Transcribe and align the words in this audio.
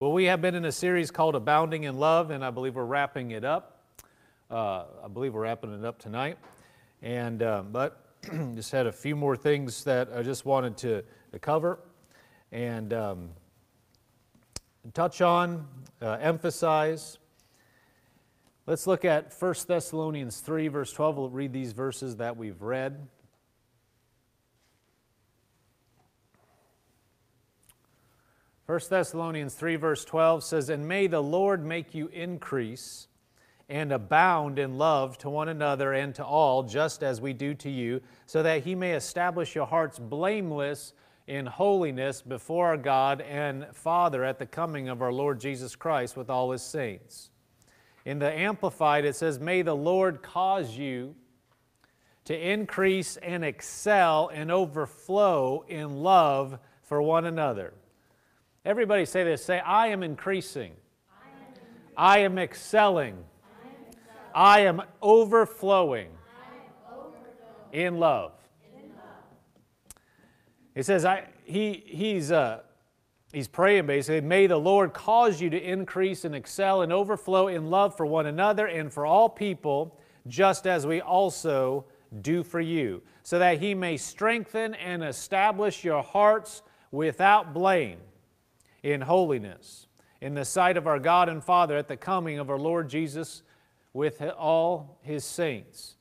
Well, 0.00 0.12
we 0.12 0.26
have 0.26 0.40
been 0.40 0.54
in 0.54 0.64
a 0.64 0.70
series 0.70 1.10
called 1.10 1.34
Abounding 1.34 1.82
in 1.82 1.98
Love, 1.98 2.30
and 2.30 2.44
I 2.44 2.50
believe 2.50 2.76
we're 2.76 2.84
wrapping 2.84 3.32
it 3.32 3.44
up. 3.44 3.82
Uh, 4.48 4.84
I 5.04 5.08
believe 5.12 5.34
we're 5.34 5.40
wrapping 5.40 5.74
it 5.76 5.84
up 5.84 5.98
tonight. 5.98 6.38
And, 7.02 7.42
uh, 7.42 7.62
but 7.62 8.06
just 8.54 8.70
had 8.70 8.86
a 8.86 8.92
few 8.92 9.16
more 9.16 9.36
things 9.36 9.82
that 9.82 10.08
I 10.14 10.22
just 10.22 10.46
wanted 10.46 10.76
to, 10.76 11.02
to 11.32 11.38
cover 11.40 11.80
and 12.52 12.92
um, 12.92 13.30
touch 14.94 15.20
on, 15.20 15.66
uh, 16.00 16.18
emphasize. 16.20 17.18
Let's 18.66 18.86
look 18.86 19.04
at 19.04 19.34
1 19.36 19.54
Thessalonians 19.66 20.38
3, 20.38 20.68
verse 20.68 20.92
12. 20.92 21.16
We'll 21.16 21.30
read 21.30 21.52
these 21.52 21.72
verses 21.72 22.14
that 22.18 22.36
we've 22.36 22.62
read. 22.62 23.08
1 28.68 28.80
Thessalonians 28.90 29.54
3, 29.54 29.76
verse 29.76 30.04
12 30.04 30.44
says, 30.44 30.68
And 30.68 30.86
may 30.86 31.06
the 31.06 31.22
Lord 31.22 31.64
make 31.64 31.94
you 31.94 32.08
increase 32.08 33.08
and 33.66 33.90
abound 33.90 34.58
in 34.58 34.76
love 34.76 35.16
to 35.18 35.30
one 35.30 35.48
another 35.48 35.94
and 35.94 36.14
to 36.16 36.22
all, 36.22 36.64
just 36.64 37.02
as 37.02 37.18
we 37.18 37.32
do 37.32 37.54
to 37.54 37.70
you, 37.70 38.02
so 38.26 38.42
that 38.42 38.64
he 38.64 38.74
may 38.74 38.92
establish 38.92 39.54
your 39.54 39.64
hearts 39.64 39.98
blameless 39.98 40.92
in 41.26 41.46
holiness 41.46 42.20
before 42.20 42.66
our 42.66 42.76
God 42.76 43.22
and 43.22 43.66
Father 43.72 44.22
at 44.22 44.38
the 44.38 44.44
coming 44.44 44.90
of 44.90 45.00
our 45.00 45.14
Lord 45.14 45.40
Jesus 45.40 45.74
Christ 45.74 46.14
with 46.14 46.28
all 46.28 46.50
his 46.50 46.60
saints. 46.60 47.30
In 48.04 48.18
the 48.18 48.30
Amplified, 48.30 49.06
it 49.06 49.16
says, 49.16 49.40
May 49.40 49.62
the 49.62 49.76
Lord 49.76 50.20
cause 50.20 50.76
you 50.76 51.14
to 52.26 52.38
increase 52.38 53.16
and 53.16 53.46
excel 53.46 54.30
and 54.30 54.52
overflow 54.52 55.64
in 55.68 56.02
love 56.02 56.58
for 56.82 57.00
one 57.00 57.24
another 57.24 57.72
Everybody 58.64 59.04
say 59.04 59.24
this 59.24 59.44
say, 59.44 59.60
I 59.60 59.88
am 59.88 60.02
increasing. 60.02 60.72
I 61.96 62.18
am 62.18 62.38
excelling. 62.38 63.16
I 64.34 64.60
am 64.60 64.82
overflowing 65.02 66.10
in 67.72 67.98
love. 67.98 68.32
He 70.74 70.82
says, 70.82 71.04
I, 71.04 71.24
he, 71.44 71.82
he's, 71.86 72.30
uh, 72.30 72.60
he's 73.32 73.48
praying 73.48 73.86
basically, 73.86 74.20
may 74.20 74.46
the 74.46 74.56
Lord 74.56 74.92
cause 74.92 75.40
you 75.40 75.50
to 75.50 75.60
increase 75.60 76.24
and 76.24 76.36
excel 76.36 76.82
and 76.82 76.92
overflow 76.92 77.48
in 77.48 77.68
love 77.68 77.96
for 77.96 78.06
one 78.06 78.26
another 78.26 78.66
and 78.66 78.92
for 78.92 79.04
all 79.04 79.28
people, 79.28 79.98
just 80.28 80.68
as 80.68 80.86
we 80.86 81.00
also 81.00 81.84
do 82.20 82.44
for 82.44 82.60
you, 82.60 83.02
so 83.24 83.40
that 83.40 83.58
he 83.58 83.74
may 83.74 83.96
strengthen 83.96 84.74
and 84.74 85.02
establish 85.02 85.82
your 85.82 86.02
hearts 86.02 86.62
without 86.92 87.52
blame 87.52 87.98
in 88.92 89.00
holiness 89.00 89.86
in 90.20 90.34
the 90.34 90.44
sight 90.44 90.76
of 90.76 90.86
our 90.86 90.98
God 90.98 91.28
and 91.28 91.42
Father 91.42 91.76
at 91.76 91.88
the 91.88 91.96
coming 91.96 92.38
of 92.38 92.50
our 92.50 92.58
Lord 92.58 92.88
Jesus 92.88 93.42
with 93.92 94.22
all 94.36 94.98
his 95.02 95.24
saints. 95.24 95.94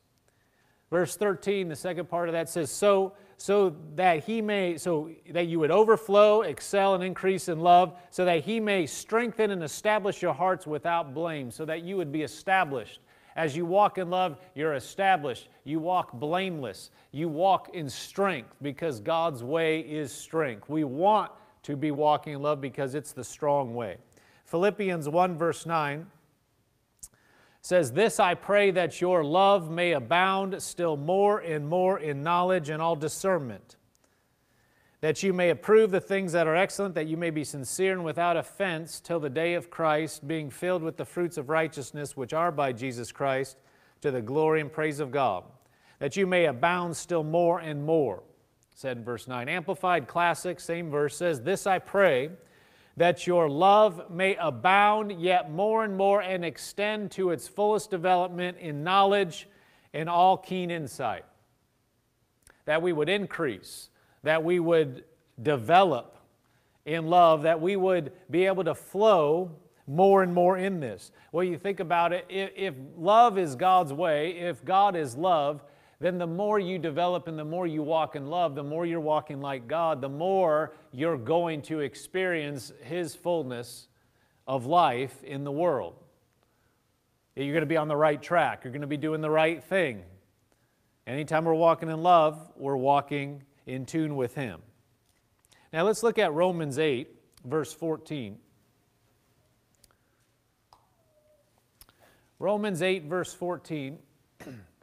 Verse 0.89 1.15
13, 1.17 1.67
the 1.67 1.75
second 1.75 2.09
part 2.09 2.29
of 2.29 2.33
that 2.33 2.49
says, 2.49 2.71
So 2.71 3.13
so 3.39 3.75
that 3.95 4.23
he 4.23 4.41
may 4.41 4.77
so 4.77 5.11
that 5.29 5.45
you 5.45 5.59
would 5.59 5.69
overflow, 5.69 6.41
excel, 6.41 6.95
and 6.95 7.03
increase 7.03 7.49
in 7.49 7.59
love, 7.59 7.95
so 8.09 8.25
that 8.25 8.43
he 8.43 8.59
may 8.59 8.87
strengthen 8.87 9.51
and 9.51 9.63
establish 9.63 10.21
your 10.21 10.33
hearts 10.33 10.65
without 10.65 11.13
blame, 11.13 11.51
so 11.51 11.63
that 11.65 11.83
you 11.83 11.97
would 11.97 12.11
be 12.11 12.23
established. 12.23 12.99
As 13.35 13.55
you 13.55 13.67
walk 13.67 13.99
in 13.99 14.09
love, 14.09 14.37
you're 14.55 14.73
established. 14.73 15.49
You 15.63 15.79
walk 15.79 16.13
blameless. 16.13 16.89
You 17.11 17.29
walk 17.29 17.69
in 17.75 17.87
strength 17.87 18.55
because 18.63 18.99
God's 18.99 19.43
way 19.43 19.81
is 19.81 20.11
strength. 20.11 20.67
We 20.67 20.83
want 20.83 21.31
to 21.67 21.75
be 21.75 21.91
walking 21.91 22.31
in 22.31 22.41
love 22.41 22.61
because 22.61 22.95
it's 22.95 23.11
the 23.11 23.25
strong 23.25 23.75
way. 23.75 23.97
Philippians 24.45 25.09
1, 25.09 25.37
verse 25.37 25.65
9 25.65 26.07
says, 27.59 27.91
This 27.91 28.21
I 28.21 28.35
pray 28.35 28.71
that 28.71 29.01
your 29.01 29.21
love 29.21 29.69
may 29.69 29.91
abound 29.91 30.61
still 30.63 30.95
more 30.95 31.39
and 31.39 31.67
more 31.67 31.99
in 31.99 32.23
knowledge 32.23 32.69
and 32.69 32.81
all 32.81 32.95
discernment, 32.95 33.75
that 35.01 35.21
you 35.23 35.33
may 35.33 35.49
approve 35.49 35.91
the 35.91 35.99
things 35.99 36.31
that 36.31 36.47
are 36.47 36.55
excellent, 36.55 36.95
that 36.95 37.07
you 37.07 37.17
may 37.17 37.31
be 37.31 37.43
sincere 37.43 37.91
and 37.91 38.05
without 38.05 38.37
offense 38.37 39.01
till 39.01 39.19
the 39.19 39.29
day 39.29 39.53
of 39.53 39.69
Christ, 39.69 40.25
being 40.25 40.49
filled 40.49 40.83
with 40.83 40.95
the 40.95 41.03
fruits 41.03 41.35
of 41.35 41.49
righteousness 41.49 42.15
which 42.15 42.31
are 42.31 42.53
by 42.53 42.71
Jesus 42.71 43.11
Christ, 43.11 43.57
to 43.99 44.09
the 44.09 44.21
glory 44.21 44.61
and 44.61 44.71
praise 44.71 45.01
of 45.01 45.11
God, 45.11 45.43
that 45.99 46.15
you 46.15 46.25
may 46.25 46.45
abound 46.45 46.95
still 46.95 47.25
more 47.25 47.59
and 47.59 47.85
more 47.85 48.23
said 48.77 48.97
in 48.97 49.03
verse 49.03 49.27
9. 49.27 49.49
Amplified 49.49 50.07
Classic, 50.07 50.59
same 50.59 50.91
verse 50.91 51.15
says, 51.15 51.41
This 51.41 51.65
I 51.65 51.79
pray, 51.79 52.29
that 52.95 53.25
your 53.25 53.49
love 53.49 54.11
may 54.11 54.35
abound 54.35 55.19
yet 55.19 55.51
more 55.51 55.83
and 55.83 55.97
more 55.97 56.21
and 56.21 56.45
extend 56.45 57.09
to 57.13 57.31
its 57.31 57.47
fullest 57.47 57.89
development 57.89 58.59
in 58.59 58.83
knowledge 58.83 59.47
and 59.95 60.07
all 60.07 60.37
keen 60.37 60.69
insight. 60.69 61.25
That 62.65 62.83
we 62.83 62.93
would 62.93 63.09
increase, 63.09 63.89
that 64.21 64.43
we 64.43 64.59
would 64.59 65.05
develop 65.41 66.15
in 66.85 67.07
love, 67.07 67.41
that 67.41 67.59
we 67.59 67.75
would 67.77 68.11
be 68.29 68.45
able 68.45 68.63
to 68.65 68.75
flow 68.75 69.55
more 69.87 70.21
and 70.21 70.35
more 70.35 70.55
in 70.55 70.79
this. 70.79 71.11
Well, 71.31 71.43
you 71.43 71.57
think 71.57 71.79
about 71.79 72.13
it, 72.13 72.27
if, 72.29 72.75
love 72.95 73.39
is 73.39 73.55
God's 73.55 73.91
way, 73.91 74.37
if 74.37 74.63
God 74.63 74.95
is 74.95 75.17
love, 75.17 75.63
then 75.99 76.19
the 76.19 76.27
more 76.27 76.59
you 76.59 76.77
develop 76.77 77.27
and 77.27 77.39
the 77.39 77.45
more 77.45 77.65
you 77.65 77.81
walk 77.81 78.15
in 78.15 78.27
love, 78.27 78.53
the 78.53 78.63
more 78.63 78.85
you're 78.85 78.99
walking 78.99 79.41
like 79.41 79.67
God, 79.67 79.99
the 79.99 80.09
more 80.09 80.73
you're 80.91 81.17
going 81.17 81.63
to 81.63 81.79
experience 81.79 82.71
His 82.83 83.15
fullness 83.15 83.87
of 84.47 84.67
life 84.67 85.23
in 85.23 85.43
the 85.43 85.51
world. 85.51 85.95
You're 87.35 87.53
going 87.53 87.61
to 87.61 87.67
be 87.67 87.77
on 87.77 87.87
the 87.87 87.95
right 87.95 88.21
track, 88.21 88.63
you're 88.63 88.71
going 88.71 88.81
to 88.81 88.87
be 88.87 88.97
doing 88.97 89.21
the 89.21 89.29
right 89.29 89.63
thing. 89.63 90.03
Anytime 91.07 91.45
we're 91.45 91.53
walking 91.53 91.89
in 91.89 92.03
love, 92.03 92.51
we're 92.55 92.75
walking 92.75 93.43
in 93.65 93.85
tune 93.85 94.15
with 94.15 94.35
Him. 94.35 94.61
Now 95.73 95.83
let's 95.83 96.03
look 96.03 96.19
at 96.19 96.31
Romans 96.33 96.77
8, 96.77 97.09
verse 97.43 97.73
14. 97.73 98.37
Romans 102.39 102.81
8, 102.83 103.05
verse 103.05 103.33
14. 103.33 103.97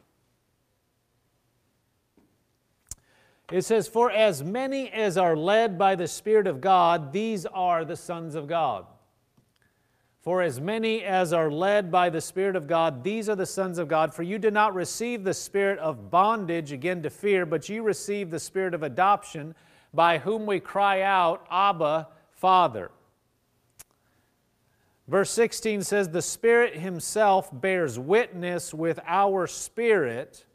It 3.51 3.63
says, 3.63 3.87
For 3.89 4.11
as 4.11 4.43
many 4.43 4.91
as 4.91 5.19
are 5.19 5.37
led 5.37 5.79
by 5.79 5.95
the 5.95 6.09
Spirit 6.09 6.47
of 6.47 6.61
God, 6.61 7.13
these 7.13 7.45
are 7.47 7.85
the 7.85 7.97
sons 7.97 8.35
of 8.35 8.47
God. 8.47 8.87
For 10.23 10.41
as 10.41 10.59
many 10.59 11.05
as 11.05 11.35
are 11.35 11.51
led 11.51 11.93
by 11.93 12.09
the 12.09 12.23
Spirit 12.23 12.57
of 12.57 12.67
God, 12.67 13.05
these 13.05 13.29
are 13.29 13.37
the 13.37 13.45
sons 13.45 13.77
of 13.77 13.89
God. 13.89 14.15
For 14.15 14.23
you 14.23 14.39
did 14.39 14.55
not 14.55 14.75
receive 14.75 15.23
the 15.23 15.35
spirit 15.35 15.79
of 15.81 16.11
bondage 16.11 16.73
again 16.73 17.03
to 17.03 17.11
fear, 17.11 17.45
but 17.45 17.69
you 17.69 17.83
received 17.83 18.31
the 18.31 18.39
spirit 18.39 18.73
of 18.73 18.83
adoption, 18.83 19.55
by 19.93 20.17
whom 20.17 20.47
we 20.47 20.61
cry 20.61 21.03
out, 21.03 21.47
Abba, 21.51 22.09
Father. 22.33 22.91
Verse 25.07 25.31
16 25.31 25.83
says, 25.83 26.09
The 26.09 26.23
Spirit 26.23 26.75
Himself 26.77 27.51
bears 27.53 27.99
witness 27.99 28.73
with 28.73 28.99
our 29.07 29.47
spirit 29.47 30.47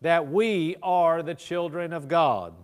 that 0.00 0.30
we 0.30 0.76
are 0.82 1.22
the 1.22 1.34
children 1.34 1.92
of 1.92 2.08
God. 2.08 2.54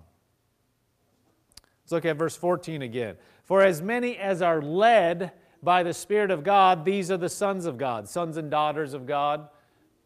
Let's 1.83 1.93
look 1.93 2.05
at 2.05 2.17
verse 2.17 2.37
14 2.37 2.83
again. 2.83 3.17
For 3.45 3.63
as 3.63 3.83
many 3.83 4.17
as 4.17 4.43
are 4.43 4.63
led 4.63 5.33
by 5.63 5.83
the 5.83 5.95
Spirit 5.95 6.31
of 6.31 6.45
God, 6.45 6.85
these 6.85 7.11
are 7.11 7.17
the 7.17 7.29
sons 7.29 7.67
of 7.67 7.79
God, 7.79 8.09
sons 8.09 8.37
and 8.37 8.51
daughters 8.51 8.95
of 8.95 9.07
God, 9.07 9.49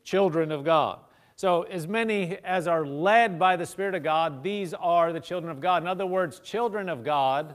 children 0.05 0.53
of 0.53 0.65
God. 0.65 1.01
So, 1.39 1.63
as 1.65 1.87
many 1.87 2.39
as 2.45 2.67
are 2.67 2.87
led 2.87 3.39
by 3.39 3.57
the 3.57 3.67
Spirit 3.67 3.95
of 3.95 4.03
God, 4.03 4.43
these 4.43 4.73
are 4.73 5.13
the 5.13 5.21
children 5.21 5.51
of 5.51 5.61
God. 5.61 5.83
In 5.83 5.89
other 5.89 6.07
words, 6.07 6.41
children 6.41 6.89
of 6.89 7.05
God 7.05 7.55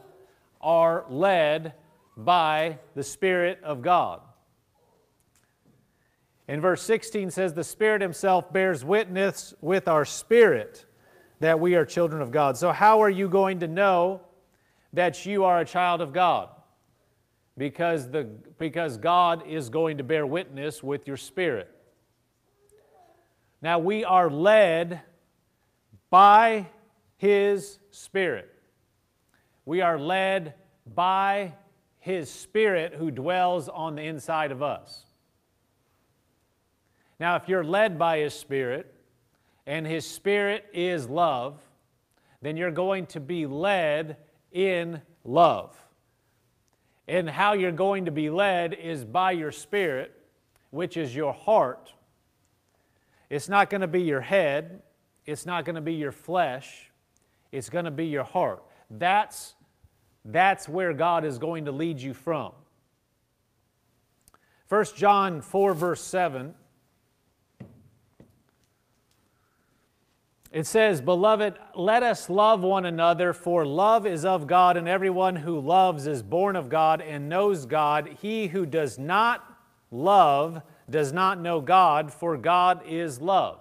are 0.61 1.05
led 1.09 1.73
by 2.15 2.77
the 2.93 3.03
Spirit 3.03 3.59
of 3.63 3.81
God. 3.81 4.21
In 6.47 6.59
verse 6.61 6.81
16 6.83 7.31
says, 7.31 7.53
The 7.53 7.63
Spirit 7.63 8.01
Himself 8.01 8.51
bears 8.51 8.83
witness 8.83 9.53
with 9.61 9.87
our 9.87 10.05
spirit 10.05 10.85
that 11.39 11.59
we 11.59 11.75
are 11.75 11.85
children 11.85 12.21
of 12.21 12.31
God. 12.31 12.57
So, 12.57 12.71
how 12.71 13.01
are 13.01 13.09
you 13.09 13.27
going 13.27 13.59
to 13.59 13.67
know 13.67 14.21
that 14.93 15.25
you 15.25 15.43
are 15.43 15.59
a 15.59 15.65
child 15.65 16.01
of 16.01 16.13
God? 16.13 16.49
Because, 17.57 18.09
the, 18.09 18.23
because 18.57 18.97
God 18.97 19.47
is 19.47 19.69
going 19.69 19.97
to 19.97 20.03
bear 20.03 20.25
witness 20.25 20.81
with 20.81 21.07
your 21.07 21.17
spirit. 21.17 21.69
Now, 23.61 23.79
we 23.79 24.03
are 24.03 24.29
led 24.29 25.01
by 26.09 26.67
His 27.17 27.79
Spirit. 27.91 28.49
We 29.65 29.81
are 29.81 29.99
led 29.99 30.55
by 30.95 31.53
His 31.99 32.29
Spirit 32.29 32.93
who 32.95 33.11
dwells 33.11 33.69
on 33.69 33.95
the 33.95 34.03
inside 34.03 34.51
of 34.51 34.63
us. 34.63 35.05
Now, 37.21 37.35
if 37.35 37.47
you're 37.47 37.63
led 37.63 37.99
by 37.99 38.17
His 38.17 38.33
Spirit, 38.33 38.91
and 39.67 39.85
His 39.85 40.07
Spirit 40.07 40.65
is 40.73 41.07
love, 41.07 41.61
then 42.41 42.57
you're 42.57 42.71
going 42.71 43.05
to 43.05 43.19
be 43.19 43.45
led 43.45 44.17
in 44.51 45.03
love. 45.23 45.77
And 47.07 47.29
how 47.29 47.53
you're 47.53 47.71
going 47.71 48.05
to 48.05 48.11
be 48.11 48.31
led 48.31 48.73
is 48.73 49.05
by 49.05 49.33
your 49.33 49.51
spirit, 49.51 50.19
which 50.71 50.97
is 50.97 51.15
your 51.15 51.31
heart. 51.31 51.93
It's 53.29 53.47
not 53.47 53.69
going 53.69 53.81
to 53.81 53.87
be 53.87 54.01
your 54.01 54.21
head, 54.21 54.81
it's 55.27 55.45
not 55.45 55.63
going 55.63 55.75
to 55.75 55.81
be 55.81 55.93
your 55.93 56.11
flesh, 56.11 56.89
it's 57.51 57.69
going 57.69 57.85
to 57.85 57.91
be 57.91 58.07
your 58.07 58.23
heart. 58.23 58.63
That's, 58.89 59.53
that's 60.25 60.67
where 60.67 60.91
God 60.91 61.23
is 61.23 61.37
going 61.37 61.65
to 61.65 61.71
lead 61.71 61.99
you 61.99 62.15
from. 62.15 62.53
1 64.69 64.85
John 64.95 65.41
4, 65.41 65.75
verse 65.75 66.01
7. 66.01 66.55
It 70.51 70.65
says, 70.65 70.99
Beloved, 70.99 71.57
let 71.75 72.03
us 72.03 72.29
love 72.29 72.61
one 72.61 72.85
another, 72.85 73.31
for 73.31 73.65
love 73.65 74.05
is 74.05 74.25
of 74.25 74.47
God, 74.47 74.75
and 74.75 74.87
everyone 74.87 75.37
who 75.37 75.59
loves 75.59 76.07
is 76.07 76.21
born 76.21 76.57
of 76.57 76.67
God 76.67 77.01
and 77.01 77.29
knows 77.29 77.65
God. 77.65 78.17
He 78.21 78.47
who 78.47 78.65
does 78.65 78.99
not 78.99 79.45
love 79.91 80.61
does 80.89 81.13
not 81.13 81.39
know 81.39 81.61
God, 81.61 82.11
for 82.11 82.35
God 82.35 82.81
is 82.85 83.21
love. 83.21 83.59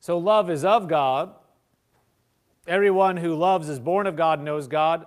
So 0.00 0.16
love 0.16 0.48
is 0.48 0.64
of 0.64 0.88
God. 0.88 1.34
Everyone 2.66 3.18
who 3.18 3.34
loves 3.34 3.68
is 3.68 3.78
born 3.78 4.06
of 4.06 4.16
God, 4.16 4.38
and 4.38 4.46
knows 4.46 4.66
God. 4.66 5.06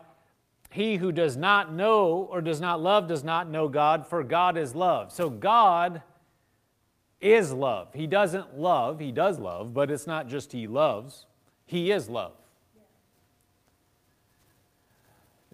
He 0.69 0.97
who 0.97 1.11
does 1.11 1.35
not 1.35 1.73
know 1.73 2.27
or 2.31 2.41
does 2.41 2.61
not 2.61 2.79
love 2.79 3.07
does 3.07 3.23
not 3.23 3.49
know 3.49 3.67
God, 3.67 4.05
for 4.05 4.23
God 4.23 4.55
is 4.55 4.75
love. 4.75 5.11
So 5.11 5.31
God 5.31 6.03
is 7.23 7.51
love. 7.53 7.89
He 7.93 8.05
doesn't 8.07 8.57
love, 8.57 8.99
he 8.99 9.11
does 9.11 9.39
love, 9.39 9.73
but 9.73 9.89
it's 9.89 10.05
not 10.05 10.27
just 10.27 10.51
he 10.51 10.67
loves, 10.67 11.25
he 11.65 11.91
is 11.91 12.09
love. 12.09 12.33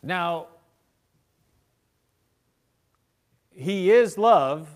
Now, 0.02 0.48
he 3.54 3.92
is 3.92 4.18
love, 4.18 4.70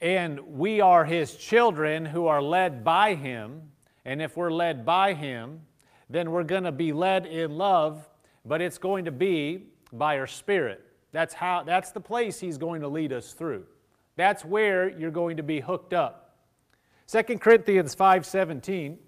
and 0.00 0.40
we 0.40 0.80
are 0.80 1.04
his 1.04 1.36
children 1.36 2.06
who 2.06 2.26
are 2.26 2.40
led 2.40 2.82
by 2.82 3.14
him. 3.14 3.70
And 4.06 4.22
if 4.22 4.36
we're 4.36 4.50
led 4.50 4.86
by 4.86 5.12
him, 5.12 5.60
then 6.08 6.30
we're 6.30 6.44
going 6.44 6.64
to 6.64 6.72
be 6.72 6.92
led 6.92 7.26
in 7.26 7.58
love, 7.58 8.08
but 8.46 8.62
it's 8.62 8.78
going 8.78 9.04
to 9.04 9.12
be 9.12 9.66
by 9.92 10.18
our 10.18 10.26
spirit. 10.26 10.82
That's 11.12 11.34
how 11.34 11.62
that's 11.62 11.90
the 11.90 12.00
place 12.00 12.40
he's 12.40 12.56
going 12.56 12.80
to 12.80 12.88
lead 12.88 13.12
us 13.12 13.32
through. 13.32 13.66
That's 14.20 14.44
where 14.44 14.90
you're 14.90 15.10
going 15.10 15.38
to 15.38 15.42
be 15.42 15.60
hooked 15.60 15.94
up. 15.94 16.36
2 17.06 17.38
Corinthians 17.38 17.96
5:17 17.96 18.98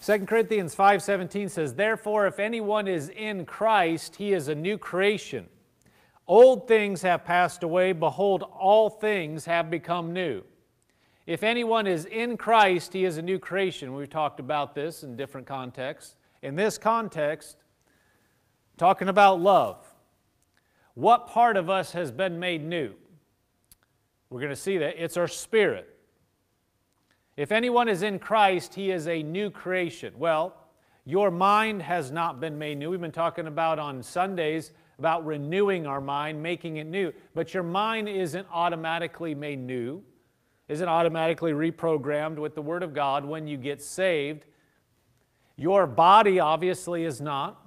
2 0.00 0.26
Corinthians 0.26 0.74
5:17 0.74 1.48
says, 1.48 1.76
"Therefore 1.76 2.26
if 2.26 2.40
anyone 2.40 2.88
is 2.88 3.08
in 3.10 3.46
Christ, 3.46 4.16
he 4.16 4.32
is 4.32 4.48
a 4.48 4.54
new 4.56 4.76
creation. 4.76 5.48
Old 6.26 6.66
things 6.66 7.02
have 7.02 7.24
passed 7.24 7.62
away; 7.62 7.92
behold, 7.92 8.42
all 8.42 8.90
things 8.90 9.44
have 9.44 9.70
become 9.70 10.12
new." 10.12 10.42
If 11.24 11.44
anyone 11.44 11.86
is 11.86 12.04
in 12.06 12.36
Christ, 12.36 12.94
he 12.94 13.04
is 13.04 13.16
a 13.16 13.22
new 13.22 13.38
creation. 13.38 13.94
We've 13.94 14.10
talked 14.10 14.40
about 14.40 14.74
this 14.74 15.04
in 15.04 15.14
different 15.14 15.46
contexts. 15.46 16.16
In 16.42 16.56
this 16.56 16.78
context, 16.78 17.61
talking 18.76 19.08
about 19.08 19.40
love. 19.40 19.84
What 20.94 21.28
part 21.28 21.56
of 21.56 21.70
us 21.70 21.92
has 21.92 22.10
been 22.10 22.38
made 22.38 22.64
new? 22.64 22.94
We're 24.30 24.40
going 24.40 24.50
to 24.50 24.56
see 24.56 24.78
that. 24.78 25.02
It's 25.02 25.16
our 25.16 25.28
spirit. 25.28 25.88
If 27.36 27.52
anyone 27.52 27.88
is 27.88 28.02
in 28.02 28.18
Christ, 28.18 28.74
he 28.74 28.90
is 28.90 29.08
a 29.08 29.22
new 29.22 29.50
creation. 29.50 30.14
Well, 30.18 30.54
your 31.04 31.30
mind 31.30 31.82
has 31.82 32.10
not 32.10 32.40
been 32.40 32.58
made 32.58 32.78
new. 32.78 32.90
We've 32.90 33.00
been 33.00 33.10
talking 33.10 33.46
about 33.46 33.78
on 33.78 34.02
Sundays 34.02 34.72
about 34.98 35.26
renewing 35.26 35.86
our 35.86 36.00
mind, 36.00 36.42
making 36.42 36.76
it 36.76 36.86
new. 36.86 37.12
But 37.34 37.54
your 37.54 37.62
mind 37.62 38.08
isn't 38.08 38.46
automatically 38.52 39.34
made 39.34 39.58
new, 39.58 40.02
isn't 40.68 40.88
automatically 40.88 41.52
reprogrammed 41.52 42.38
with 42.38 42.54
the 42.54 42.62
Word 42.62 42.82
of 42.82 42.94
God 42.94 43.24
when 43.24 43.46
you 43.46 43.56
get 43.56 43.82
saved. 43.82 44.44
Your 45.56 45.86
body 45.86 46.38
obviously 46.38 47.04
is 47.04 47.20
not. 47.20 47.61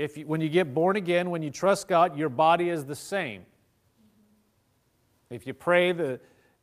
If 0.00 0.16
you, 0.16 0.26
when 0.26 0.40
you 0.40 0.48
get 0.48 0.72
born 0.72 0.96
again, 0.96 1.28
when 1.28 1.42
you 1.42 1.50
trust 1.50 1.86
God, 1.86 2.16
your 2.16 2.30
body 2.30 2.70
is 2.70 2.86
the 2.86 2.96
same. 2.96 3.44
If 5.28 5.46
you 5.46 5.52
pray 5.52 5.92
the, 5.92 6.20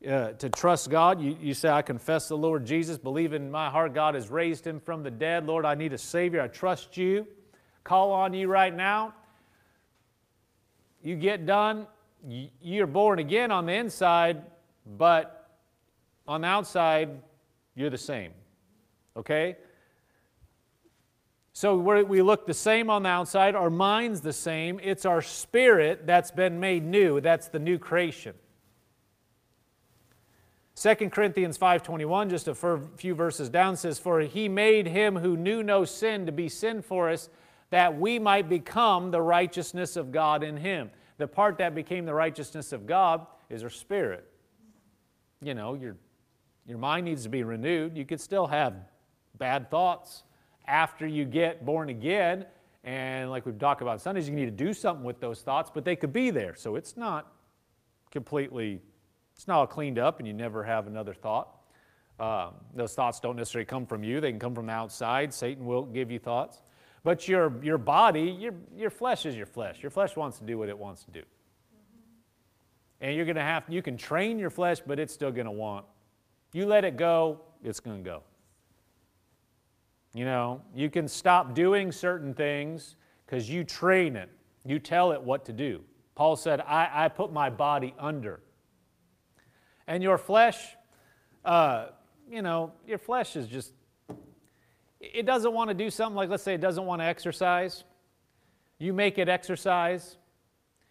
uh, 0.09 0.31
to 0.31 0.49
trust 0.49 0.89
God, 0.89 1.21
you, 1.21 1.37
you 1.39 1.53
say, 1.53 1.69
I 1.69 1.83
confess 1.83 2.27
the 2.27 2.35
Lord 2.35 2.65
Jesus, 2.65 2.97
believe 2.97 3.33
in 3.33 3.51
my 3.51 3.69
heart 3.69 3.93
God 3.93 4.15
has 4.15 4.29
raised 4.29 4.65
him 4.65 4.79
from 4.79 5.03
the 5.03 5.11
dead. 5.11 5.45
Lord, 5.45 5.65
I 5.65 5.75
need 5.75 5.93
a 5.93 5.99
Savior. 5.99 6.41
I 6.41 6.47
trust 6.47 6.97
you. 6.97 7.27
Call 7.83 8.11
on 8.11 8.33
you 8.33 8.47
right 8.47 8.75
now. 8.75 9.13
You 11.03 11.15
get 11.15 11.45
done, 11.45 11.85
you're 12.59 12.87
born 12.87 13.19
again 13.19 13.51
on 13.51 13.67
the 13.67 13.73
inside, 13.73 14.41
but 14.97 15.51
on 16.27 16.41
the 16.41 16.47
outside, 16.47 17.21
you're 17.75 17.91
the 17.91 17.99
same. 17.99 18.31
Okay? 19.15 19.57
So 21.57 21.75
we 21.75 22.21
look 22.21 22.45
the 22.45 22.53
same 22.53 22.91
on 22.91 23.01
the 23.01 23.09
outside, 23.09 23.55
our 23.55 23.71
mind's 23.71 24.21
the 24.21 24.31
same. 24.31 24.79
It's 24.83 25.05
our 25.05 25.23
spirit 25.23 26.05
that's 26.05 26.29
been 26.29 26.59
made 26.59 26.85
new. 26.85 27.19
That's 27.19 27.47
the 27.47 27.57
new 27.57 27.79
creation. 27.79 28.35
2 30.75 31.09
Corinthians 31.09 31.57
5:21 31.57 32.29
just 32.29 32.47
a 32.47 32.53
few 32.53 33.15
verses 33.15 33.49
down 33.49 33.75
says 33.75 33.97
for 33.97 34.19
he 34.19 34.47
made 34.47 34.85
him 34.85 35.15
who 35.15 35.35
knew 35.35 35.63
no 35.63 35.83
sin 35.83 36.27
to 36.27 36.31
be 36.31 36.47
sin 36.47 36.83
for 36.83 37.09
us 37.09 37.27
that 37.71 37.97
we 37.97 38.19
might 38.19 38.47
become 38.47 39.09
the 39.09 39.23
righteousness 39.23 39.95
of 39.95 40.11
God 40.11 40.43
in 40.43 40.57
him. 40.57 40.91
The 41.17 41.27
part 41.27 41.57
that 41.57 41.73
became 41.73 42.05
the 42.05 42.13
righteousness 42.13 42.71
of 42.71 42.85
God 42.85 43.25
is 43.49 43.63
our 43.63 43.71
spirit. 43.71 44.31
You 45.41 45.55
know, 45.55 45.73
your 45.73 45.97
your 46.67 46.77
mind 46.77 47.05
needs 47.05 47.23
to 47.23 47.29
be 47.29 47.41
renewed. 47.41 47.97
You 47.97 48.05
could 48.05 48.21
still 48.21 48.45
have 48.45 48.75
bad 49.39 49.71
thoughts 49.71 50.23
after 50.67 51.07
you 51.07 51.25
get 51.25 51.65
born 51.65 51.89
again. 51.89 52.45
And 52.83 53.29
like 53.29 53.45
we've 53.45 53.59
talked 53.59 53.81
about 53.81 54.01
Sundays, 54.01 54.29
you 54.29 54.35
need 54.35 54.45
to 54.45 54.51
do 54.51 54.73
something 54.73 55.03
with 55.03 55.19
those 55.19 55.41
thoughts, 55.41 55.71
but 55.73 55.83
they 55.83 55.95
could 55.95 56.13
be 56.13 56.29
there. 56.29 56.55
So 56.55 56.75
it's 56.75 56.95
not 56.95 57.31
completely, 58.11 58.81
it's 59.35 59.47
not 59.47 59.57
all 59.57 59.67
cleaned 59.67 59.99
up 59.99 60.19
and 60.19 60.27
you 60.27 60.33
never 60.33 60.63
have 60.63 60.87
another 60.87 61.13
thought. 61.13 61.49
Um, 62.19 62.55
those 62.73 62.93
thoughts 62.93 63.19
don't 63.19 63.35
necessarily 63.35 63.65
come 63.65 63.85
from 63.85 64.03
you, 64.03 64.19
they 64.19 64.31
can 64.31 64.39
come 64.39 64.55
from 64.55 64.67
the 64.67 64.73
outside. 64.73 65.33
Satan 65.33 65.65
will 65.65 65.85
give 65.85 66.09
you 66.09 66.19
thoughts. 66.19 66.61
But 67.03 67.27
your, 67.27 67.53
your 67.63 67.77
body, 67.77 68.23
your, 68.23 68.53
your 68.75 68.89
flesh 68.89 69.25
is 69.25 69.35
your 69.35 69.45
flesh. 69.45 69.81
Your 69.81 69.91
flesh 69.91 70.15
wants 70.15 70.39
to 70.39 70.45
do 70.45 70.57
what 70.57 70.67
it 70.67 70.77
wants 70.77 71.03
to 71.03 71.11
do. 71.11 71.21
And 72.99 73.15
you're 73.15 73.25
going 73.25 73.35
to 73.35 73.43
have, 73.43 73.63
you 73.69 73.81
can 73.81 73.95
train 73.97 74.39
your 74.39 74.49
flesh, 74.49 74.79
but 74.85 74.99
it's 74.99 75.13
still 75.13 75.31
going 75.31 75.45
to 75.45 75.51
want. 75.51 75.85
You 76.53 76.65
let 76.65 76.83
it 76.83 76.97
go, 76.97 77.41
it's 77.63 77.79
going 77.79 77.97
to 77.97 78.03
go. 78.03 78.23
You 80.13 80.25
know, 80.25 80.61
you 80.75 80.89
can 80.89 81.07
stop 81.07 81.53
doing 81.53 81.91
certain 81.91 82.33
things 82.33 82.95
because 83.25 83.49
you 83.49 83.63
train 83.63 84.15
it, 84.15 84.29
you 84.65 84.79
tell 84.79 85.11
it 85.11 85.21
what 85.21 85.45
to 85.45 85.53
do. 85.53 85.81
Paul 86.15 86.35
said, 86.35 86.61
I, 86.61 86.89
I 86.91 87.09
put 87.09 87.31
my 87.31 87.49
body 87.49 87.93
under. 87.99 88.39
And 89.85 90.01
your 90.01 90.17
flesh, 90.17 90.75
uh, 91.45 91.87
you 92.29 92.41
know, 92.41 92.71
your 92.87 92.97
flesh 92.97 93.35
is 93.35 93.47
just, 93.47 93.73
it 94.99 95.25
doesn't 95.25 95.53
want 95.53 95.69
to 95.69 95.73
do 95.73 95.89
something 95.89 96.15
like, 96.15 96.29
let's 96.29 96.43
say, 96.43 96.55
it 96.55 96.61
doesn't 96.61 96.85
want 96.85 97.01
to 97.01 97.05
exercise. 97.05 97.83
You 98.79 98.93
make 98.93 99.17
it 99.17 99.29
exercise. 99.29 100.17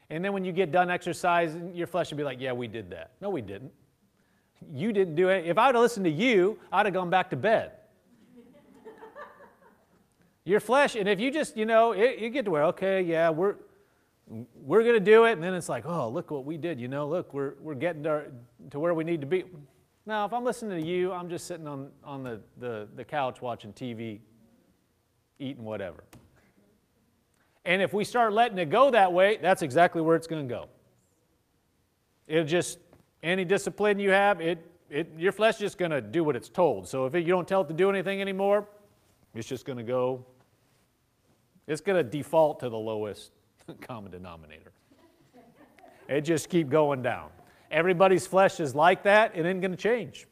And 0.09 0.25
then 0.25 0.33
when 0.33 0.45
you 0.45 0.53
get 0.53 0.71
done 0.71 0.91
exercising, 0.91 1.75
your 1.75 1.89
flesh 1.89 2.11
would 2.11 2.17
be 2.17 2.23
like, 2.23 2.41
yeah, 2.41 2.53
we 2.53 2.69
did 2.69 2.91
that. 2.91 3.11
No, 3.21 3.31
we 3.31 3.43
didn't. 3.43 3.73
You 4.73 4.93
didn't 4.93 5.17
do 5.17 5.29
it. 5.29 5.47
If 5.47 5.59
I 5.59 5.67
would 5.67 5.75
have 5.75 5.83
listened 5.83 6.05
to 6.05 6.11
you, 6.11 6.59
I'd 6.73 6.87
have 6.87 6.95
gone 6.95 7.11
back 7.11 7.31
to 7.31 7.37
bed 7.37 7.73
your 10.47 10.61
flesh. 10.61 10.95
And 10.95 11.09
if 11.09 11.21
you 11.21 11.31
just, 11.31 11.57
you 11.57 11.67
know, 11.67 11.93
it, 11.93 12.19
you 12.19 12.31
get 12.31 12.47
to 12.47 12.51
where, 12.51 12.65
okay, 12.67 13.03
yeah, 13.03 13.29
we're, 13.29 13.57
we're 14.29 14.83
going 14.83 14.95
to 14.95 15.01
do 15.01 15.25
it. 15.25 15.33
And 15.33 15.43
then 15.43 15.53
it's 15.53 15.69
like, 15.69 15.85
oh, 15.85 16.09
look 16.09 16.31
what 16.31 16.45
we 16.45 16.57
did. 16.57 16.81
You 16.81 16.89
know, 16.89 17.07
look, 17.09 17.35
we're, 17.35 17.55
we're 17.61 17.75
getting 17.75 18.05
to, 18.05 18.27
to 18.71 18.79
where 18.79 18.95
we 18.95 19.05
need 19.05 19.21
to 19.21 19.27
be. 19.27 19.45
Now, 20.07 20.25
if 20.25 20.33
I'm 20.33 20.45
listening 20.45 20.81
to 20.81 20.87
you, 20.87 21.13
I'm 21.13 21.29
just 21.29 21.49
sitting 21.49 21.67
on, 21.67 21.91
on 22.05 22.23
the, 22.23 22.41
the, 22.59 22.89
the 22.95 23.05
couch 23.05 23.43
watching 23.43 23.73
TV, 23.73 24.21
eating 25.41 25.65
whatever. 25.65 26.05
And 27.65 27.83
if 27.83 27.93
we 27.93 28.05
start 28.05 28.33
letting 28.33 28.57
it 28.59 28.71
go 28.71 28.93
that 28.93 29.13
way, 29.13 29.39
that's 29.43 29.63
exactly 29.63 30.01
where 30.01 30.15
it's 30.15 30.29
going 30.29 30.47
to 30.47 30.55
go. 30.55 30.69
It'll 32.29 32.45
just, 32.45 32.79
any 33.25 33.45
discipline 33.45 33.99
you 33.99 34.11
have, 34.11 34.41
it, 34.41 34.65
it, 34.89 35.11
your 35.19 35.33
flesh 35.33 35.55
is 35.55 35.61
just 35.61 35.79
going 35.79 35.91
to 35.91 36.01
do 36.01 36.23
what 36.23 36.37
it's 36.37 36.49
told. 36.49 36.87
So 36.87 37.05
if 37.07 37.17
it, 37.17 37.27
you 37.27 37.33
don't 37.33 37.49
tell 37.49 37.63
it 37.63 37.69
to 37.69 37.75
do 37.75 37.91
anything 37.91 38.21
anymore, 38.21 38.69
it's 39.35 39.49
just 39.49 39.65
going 39.67 39.79
to 39.79 39.85
go 39.85 40.25
it's 41.67 41.81
going 41.81 41.97
to 41.97 42.09
default 42.09 42.61
to 42.61 42.69
the 42.69 42.79
lowest 42.79 43.33
common 43.81 44.13
denominator. 44.13 44.73
It 46.09 46.21
just 46.21 46.49
keep 46.49 46.69
going 46.69 47.03
down. 47.03 47.31
Everybody's 47.71 48.27
flesh 48.27 48.61
is 48.61 48.75
like 48.75 49.03
that. 49.05 49.33
It 49.35 49.45
ain't 49.45 49.61
going 49.61 49.73
to 49.73 49.77
change. 49.77 50.27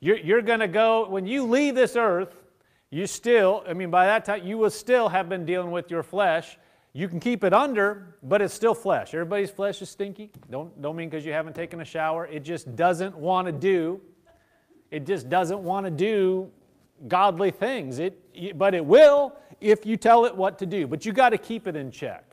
You're, 0.00 0.18
you're 0.18 0.42
going 0.42 0.60
to 0.60 0.68
go, 0.68 1.08
when 1.08 1.26
you 1.26 1.44
leave 1.44 1.74
this 1.74 1.96
earth, 1.96 2.34
you 2.90 3.06
still, 3.06 3.64
I 3.66 3.72
mean, 3.72 3.90
by 3.90 4.04
that 4.06 4.24
time, 4.24 4.46
you 4.46 4.58
will 4.58 4.70
still 4.70 5.08
have 5.08 5.28
been 5.28 5.46
dealing 5.46 5.70
with 5.70 5.90
your 5.90 6.02
flesh. 6.02 6.58
You 6.92 7.08
can 7.08 7.20
keep 7.20 7.42
it 7.42 7.54
under, 7.54 8.16
but 8.22 8.42
it's 8.42 8.52
still 8.52 8.74
flesh. 8.74 9.14
Everybody's 9.14 9.50
flesh 9.50 9.80
is 9.80 9.88
stinky. 9.88 10.30
Don't, 10.50 10.82
don't 10.82 10.96
mean 10.96 11.08
because 11.08 11.24
you 11.24 11.32
haven't 11.32 11.54
taken 11.54 11.80
a 11.80 11.84
shower. 11.84 12.26
It 12.26 12.40
just 12.40 12.76
doesn't 12.76 13.16
want 13.16 13.46
to 13.46 13.52
do, 13.52 14.00
it 14.90 15.06
just 15.06 15.30
doesn't 15.30 15.60
want 15.60 15.86
to 15.86 15.90
do 15.90 16.50
godly 17.08 17.50
things. 17.50 17.98
It, 17.98 18.21
but 18.54 18.74
it 18.74 18.84
will 18.84 19.34
if 19.60 19.86
you 19.86 19.96
tell 19.96 20.24
it 20.24 20.36
what 20.36 20.58
to 20.58 20.66
do. 20.66 20.86
But 20.86 21.06
you 21.06 21.12
got 21.12 21.30
to 21.30 21.38
keep 21.38 21.66
it 21.66 21.76
in 21.76 21.90
check. 21.90 22.24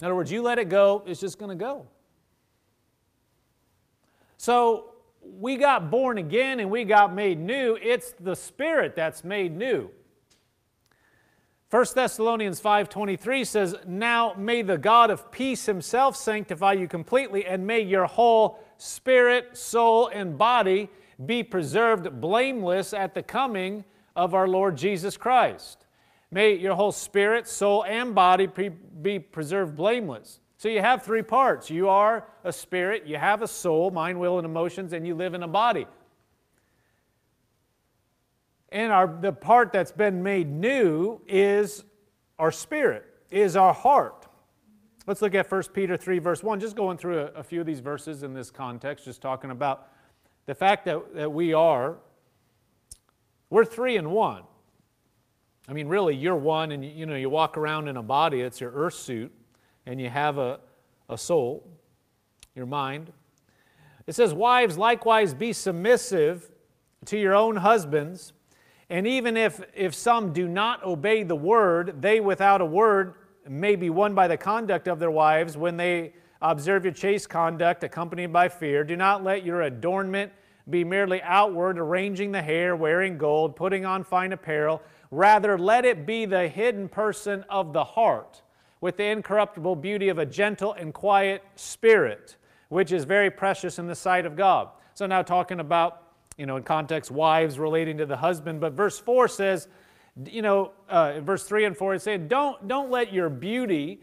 In 0.00 0.06
other 0.06 0.14
words, 0.14 0.30
you 0.30 0.42
let 0.42 0.58
it 0.58 0.68
go, 0.68 1.02
it's 1.06 1.20
just 1.20 1.38
going 1.38 1.50
to 1.50 1.64
go. 1.64 1.86
So 4.36 4.94
we 5.22 5.56
got 5.56 5.90
born 5.90 6.18
again 6.18 6.60
and 6.60 6.70
we 6.70 6.84
got 6.84 7.14
made 7.14 7.38
new. 7.38 7.78
It's 7.80 8.12
the 8.20 8.36
Spirit 8.36 8.94
that's 8.94 9.24
made 9.24 9.56
new. 9.56 9.90
1 11.70 11.86
Thessalonians 11.94 12.60
5:23 12.60 13.44
says, 13.44 13.74
"Now 13.86 14.34
may 14.36 14.62
the 14.62 14.78
God 14.78 15.10
of 15.10 15.32
peace 15.32 15.66
himself 15.66 16.14
sanctify 16.14 16.74
you 16.74 16.86
completely 16.86 17.46
and 17.46 17.66
may 17.66 17.80
your 17.80 18.04
whole 18.04 18.60
spirit, 18.76 19.56
soul 19.56 20.08
and 20.08 20.38
body 20.38 20.88
be 21.24 21.42
preserved 21.42 22.20
blameless 22.20 22.92
at 22.92 23.14
the 23.14 23.22
coming 23.22 23.84
of 24.16 24.34
our 24.34 24.48
Lord 24.48 24.76
Jesus 24.76 25.16
Christ." 25.16 25.84
May 26.30 26.54
your 26.54 26.74
whole 26.74 26.90
spirit, 26.90 27.46
soul 27.46 27.84
and 27.84 28.12
body 28.12 28.48
be 29.02 29.20
preserved 29.20 29.76
blameless. 29.76 30.40
So 30.56 30.68
you 30.68 30.80
have 30.80 31.02
three 31.02 31.22
parts. 31.22 31.70
You 31.70 31.88
are 31.88 32.26
a 32.42 32.52
spirit, 32.52 33.06
you 33.06 33.16
have 33.16 33.42
a 33.42 33.46
soul, 33.46 33.90
mind, 33.90 34.18
will, 34.18 34.38
and 34.38 34.44
emotions, 34.44 34.92
and 34.92 35.06
you 35.06 35.14
live 35.14 35.34
in 35.34 35.42
a 35.42 35.48
body. 35.48 35.86
And 38.70 38.90
our, 38.90 39.06
the 39.06 39.32
part 39.32 39.72
that's 39.72 39.92
been 39.92 40.22
made 40.22 40.50
new 40.50 41.20
is 41.28 41.84
our 42.38 42.50
spirit, 42.50 43.04
is 43.30 43.56
our 43.56 43.72
heart. 43.72 44.26
Let's 45.06 45.22
look 45.22 45.34
at 45.34 45.48
1 45.48 45.62
Peter 45.72 45.96
3, 45.96 46.18
verse 46.18 46.42
1, 46.42 46.58
just 46.58 46.74
going 46.74 46.96
through 46.96 47.20
a, 47.20 47.26
a 47.26 47.42
few 47.44 47.60
of 47.60 47.66
these 47.66 47.80
verses 47.80 48.22
in 48.22 48.34
this 48.34 48.50
context, 48.50 49.04
just 49.04 49.20
talking 49.22 49.50
about 49.50 49.88
the 50.46 50.54
fact 50.54 50.86
that, 50.86 51.14
that 51.14 51.30
we 51.30 51.52
are, 51.52 51.98
we're 53.54 53.64
three 53.64 53.96
in 53.96 54.10
one. 54.10 54.42
I 55.68 55.74
mean, 55.74 55.86
really, 55.86 56.16
you're 56.16 56.34
one, 56.34 56.72
and 56.72 56.84
you, 56.84 57.06
know, 57.06 57.14
you 57.14 57.30
walk 57.30 57.56
around 57.56 57.86
in 57.86 57.96
a 57.96 58.02
body, 58.02 58.40
it's 58.40 58.60
your 58.60 58.72
earth 58.72 58.94
suit 58.94 59.32
and 59.86 60.00
you 60.00 60.10
have 60.10 60.38
a, 60.38 60.58
a 61.08 61.16
soul, 61.16 61.64
your 62.56 62.66
mind. 62.66 63.12
It 64.08 64.16
says, 64.16 64.34
Wives, 64.34 64.76
likewise 64.76 65.34
be 65.34 65.52
submissive 65.52 66.50
to 67.04 67.16
your 67.16 67.36
own 67.36 67.54
husbands, 67.54 68.32
and 68.90 69.06
even 69.06 69.36
if, 69.36 69.60
if 69.72 69.94
some 69.94 70.32
do 70.32 70.48
not 70.48 70.82
obey 70.82 71.22
the 71.22 71.36
word, 71.36 72.02
they 72.02 72.18
without 72.18 72.60
a 72.60 72.66
word 72.66 73.14
may 73.48 73.76
be 73.76 73.88
won 73.88 74.16
by 74.16 74.26
the 74.26 74.36
conduct 74.36 74.88
of 74.88 74.98
their 74.98 75.12
wives 75.12 75.56
when 75.56 75.76
they 75.76 76.12
observe 76.42 76.82
your 76.82 76.92
chaste 76.92 77.28
conduct 77.28 77.84
accompanied 77.84 78.32
by 78.32 78.48
fear. 78.48 78.82
Do 78.82 78.96
not 78.96 79.22
let 79.22 79.44
your 79.44 79.62
adornment 79.62 80.32
be 80.68 80.84
merely 80.84 81.22
outward, 81.22 81.78
arranging 81.78 82.32
the 82.32 82.42
hair, 82.42 82.74
wearing 82.74 83.18
gold, 83.18 83.54
putting 83.54 83.84
on 83.84 84.02
fine 84.02 84.32
apparel. 84.32 84.82
Rather, 85.10 85.58
let 85.58 85.84
it 85.84 86.06
be 86.06 86.24
the 86.24 86.48
hidden 86.48 86.88
person 86.88 87.44
of 87.48 87.72
the 87.72 87.84
heart 87.84 88.42
with 88.80 88.96
the 88.96 89.04
incorruptible 89.04 89.76
beauty 89.76 90.08
of 90.08 90.18
a 90.18 90.26
gentle 90.26 90.72
and 90.74 90.92
quiet 90.92 91.42
spirit, 91.56 92.36
which 92.68 92.92
is 92.92 93.04
very 93.04 93.30
precious 93.30 93.78
in 93.78 93.86
the 93.86 93.94
sight 93.94 94.26
of 94.26 94.36
God. 94.36 94.68
So 94.94 95.06
now 95.06 95.22
talking 95.22 95.60
about, 95.60 96.02
you 96.36 96.46
know, 96.46 96.56
in 96.56 96.62
context, 96.62 97.10
wives 97.10 97.58
relating 97.58 97.98
to 97.98 98.06
the 98.06 98.16
husband, 98.16 98.60
but 98.60 98.72
verse 98.72 98.98
4 98.98 99.28
says, 99.28 99.68
you 100.26 100.42
know, 100.42 100.72
uh, 100.88 101.20
verse 101.20 101.44
3 101.44 101.64
and 101.64 101.76
4 101.76 101.94
is 101.94 102.02
saying, 102.02 102.28
don't, 102.28 102.68
don't 102.68 102.90
let 102.90 103.12
your 103.12 103.28
beauty, 103.28 104.00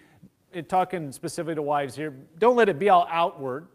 it, 0.52 0.68
talking 0.68 1.12
specifically 1.12 1.56
to 1.56 1.62
wives 1.62 1.96
here, 1.96 2.16
don't 2.40 2.56
let 2.56 2.68
it 2.68 2.80
be 2.80 2.90
all 2.90 3.08
outward. 3.10 3.68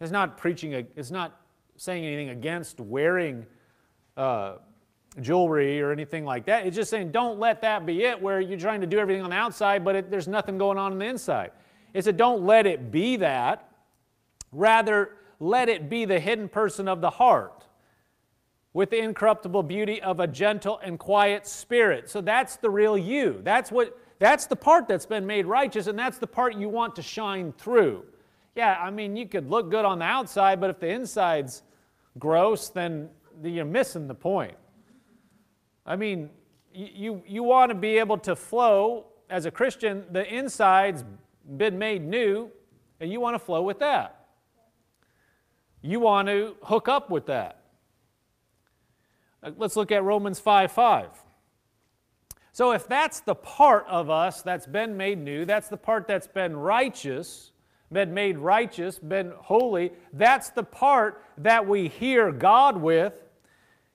It's 0.00 0.12
not 0.12 0.36
preaching, 0.38 0.74
a, 0.74 0.86
it's 0.94 1.10
not 1.10 1.39
saying 1.80 2.04
anything 2.04 2.28
against 2.28 2.78
wearing 2.78 3.46
uh, 4.14 4.56
jewelry 5.22 5.80
or 5.80 5.92
anything 5.92 6.26
like 6.26 6.44
that. 6.44 6.66
It's 6.66 6.76
just 6.76 6.90
saying 6.90 7.10
don't 7.10 7.38
let 7.38 7.62
that 7.62 7.86
be 7.86 8.04
it 8.04 8.20
where 8.20 8.38
you're 8.38 8.58
trying 8.58 8.82
to 8.82 8.86
do 8.86 8.98
everything 8.98 9.22
on 9.22 9.30
the 9.30 9.36
outside, 9.36 9.82
but 9.82 9.96
it, 9.96 10.10
there's 10.10 10.28
nothing 10.28 10.58
going 10.58 10.76
on 10.76 10.92
on 10.92 10.98
the 10.98 11.06
inside. 11.06 11.52
It 11.94 12.04
said 12.04 12.18
don't 12.18 12.44
let 12.44 12.66
it 12.66 12.90
be 12.90 13.16
that. 13.16 13.66
Rather, 14.52 15.12
let 15.38 15.70
it 15.70 15.88
be 15.88 16.04
the 16.04 16.20
hidden 16.20 16.50
person 16.50 16.86
of 16.86 17.00
the 17.00 17.08
heart 17.08 17.64
with 18.74 18.90
the 18.90 18.98
incorruptible 18.98 19.62
beauty 19.62 20.02
of 20.02 20.20
a 20.20 20.26
gentle 20.26 20.78
and 20.84 20.98
quiet 20.98 21.46
spirit. 21.46 22.10
So 22.10 22.20
that's 22.20 22.56
the 22.56 22.68
real 22.68 22.98
you. 22.98 23.40
That's 23.42 23.72
what 23.72 23.98
that's 24.18 24.44
the 24.44 24.56
part 24.56 24.86
that's 24.86 25.06
been 25.06 25.26
made 25.26 25.46
righteous 25.46 25.86
and 25.86 25.98
that's 25.98 26.18
the 26.18 26.26
part 26.26 26.54
you 26.56 26.68
want 26.68 26.94
to 26.96 27.02
shine 27.02 27.54
through. 27.56 28.04
Yeah, 28.54 28.78
I 28.78 28.90
mean, 28.90 29.16
you 29.16 29.26
could 29.26 29.48
look 29.48 29.70
good 29.70 29.86
on 29.86 30.00
the 30.00 30.04
outside, 30.04 30.60
but 30.60 30.68
if 30.68 30.78
the 30.78 30.88
inside's 30.88 31.62
gross, 32.18 32.68
then 32.68 33.10
you're 33.42 33.64
missing 33.64 34.08
the 34.08 34.14
point. 34.14 34.56
I 35.86 35.96
mean, 35.96 36.30
you, 36.72 37.22
you 37.26 37.42
want 37.42 37.70
to 37.70 37.74
be 37.74 37.98
able 37.98 38.18
to 38.18 38.36
flow 38.36 39.06
as 39.30 39.46
a 39.46 39.50
Christian, 39.50 40.04
the 40.10 40.26
inside's 40.26 41.04
been 41.56 41.78
made 41.78 42.02
new, 42.02 42.50
and 42.98 43.10
you 43.10 43.20
want 43.20 43.34
to 43.34 43.38
flow 43.38 43.62
with 43.62 43.78
that. 43.78 44.26
You 45.82 46.00
want 46.00 46.28
to 46.28 46.56
hook 46.62 46.88
up 46.88 47.08
with 47.08 47.26
that. 47.26 47.62
Uh, 49.42 49.52
let's 49.56 49.76
look 49.76 49.90
at 49.92 50.02
Romans 50.02 50.38
5 50.38 50.70
5. 50.70 51.08
So, 52.52 52.72
if 52.72 52.86
that's 52.88 53.20
the 53.20 53.36
part 53.36 53.86
of 53.88 54.10
us 54.10 54.42
that's 54.42 54.66
been 54.66 54.96
made 54.96 55.18
new, 55.18 55.44
that's 55.44 55.68
the 55.68 55.76
part 55.76 56.06
that's 56.06 56.26
been 56.26 56.56
righteous, 56.56 57.52
been 57.92 58.14
made 58.14 58.38
righteous, 58.38 58.98
been 58.98 59.32
holy, 59.36 59.92
that's 60.12 60.50
the 60.50 60.62
part 60.62 61.24
that 61.38 61.66
we 61.66 61.88
hear 61.88 62.30
God 62.30 62.76
with. 62.76 63.12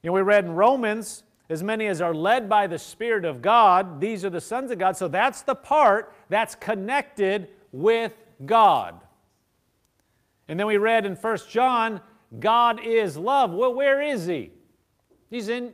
You 0.04 0.10
know, 0.10 0.14
we 0.14 0.22
read 0.22 0.46
in 0.46 0.52
Romans 0.52 1.24
as 1.50 1.62
many 1.62 1.88
as 1.88 2.02
are 2.02 2.14
led 2.14 2.50
by 2.50 2.68
the 2.68 2.80
Spirit 2.80 3.24
of 3.24 3.42
God, 3.42 4.02
these 4.02 4.26
are 4.26 4.30
the 4.30 4.42
sons 4.42 4.72
of 4.72 4.80
God. 4.80 4.98
So 4.98 5.08
that's 5.08 5.44
the 5.44 5.56
part 5.56 6.14
that's 6.30 6.56
connected 6.56 7.50
with 7.72 8.14
God. 8.46 9.00
And 10.48 10.60
then 10.60 10.68
we 10.68 10.78
read 10.78 11.06
in 11.06 11.16
1 11.16 11.38
John, 11.50 12.02
God 12.40 12.80
is 12.84 13.16
love. 13.16 13.52
Well, 13.52 13.74
where 13.74 14.02
is 14.02 14.26
He? 14.26 14.52
He's 15.30 15.50
in 15.50 15.74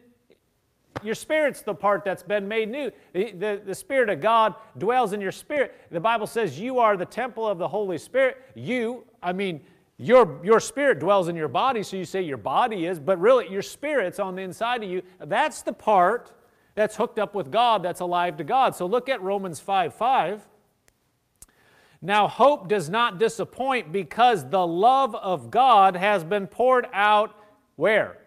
your 1.04 1.16
spirit's 1.16 1.62
the 1.62 1.74
part 1.74 2.04
that's 2.04 2.24
been 2.24 2.48
made 2.48 2.70
new. 2.70 2.92
The, 3.14 3.32
the, 3.32 3.62
the, 3.66 3.76
Spirit 3.76 4.10
of 4.10 4.22
God 4.22 4.56
dwells 4.78 5.14
in 5.14 5.22
your 5.22 5.32
spirit. 5.32 5.74
The 5.90 6.00
Bible 6.00 6.28
says 6.28 6.60
you 6.60 6.80
are 6.80 6.96
the 6.98 7.06
temple 7.06 7.48
of 7.48 7.58
the 7.58 7.68
Holy 7.68 7.98
Spirit. 7.98 8.38
You, 8.56 9.06
I 9.24 9.34
mean, 9.34 9.62
your, 9.98 10.40
your 10.44 10.60
spirit 10.60 11.00
dwells 11.00 11.28
in 11.28 11.36
your 11.36 11.48
body, 11.48 11.84
so 11.84 11.96
you 11.96 12.06
say 12.06 12.22
your 12.22 12.38
body 12.38 12.88
is, 12.88 13.00
but 13.00 13.20
really 13.20 13.50
your 13.50 13.62
spirit's 13.62 14.20
on 14.20 14.36
the 14.36 14.42
inside 14.42 14.84
of 14.84 14.90
you. 14.90 15.02
That's 15.20 15.62
the 15.62 15.74
part 15.74 16.34
that's 16.76 16.96
hooked 16.96 17.20
up 17.20 17.36
with 17.36 17.52
God, 17.52 17.84
that's 17.84 18.00
alive 18.00 18.38
to 18.38 18.44
God. 18.44 18.76
So 18.76 18.86
look 18.86 19.10
at 19.10 19.22
Romans 19.22 19.60
5 19.60 19.94
5. 19.94 20.48
Now, 22.02 22.28
hope 22.28 22.68
does 22.68 22.90
not 22.90 23.20
disappoint 23.20 23.92
because 23.92 24.50
the 24.50 24.66
love 24.66 25.14
of 25.14 25.52
God 25.52 25.96
has 25.96 26.24
been 26.24 26.48
poured 26.48 26.88
out 26.94 27.36
where? 27.76 28.18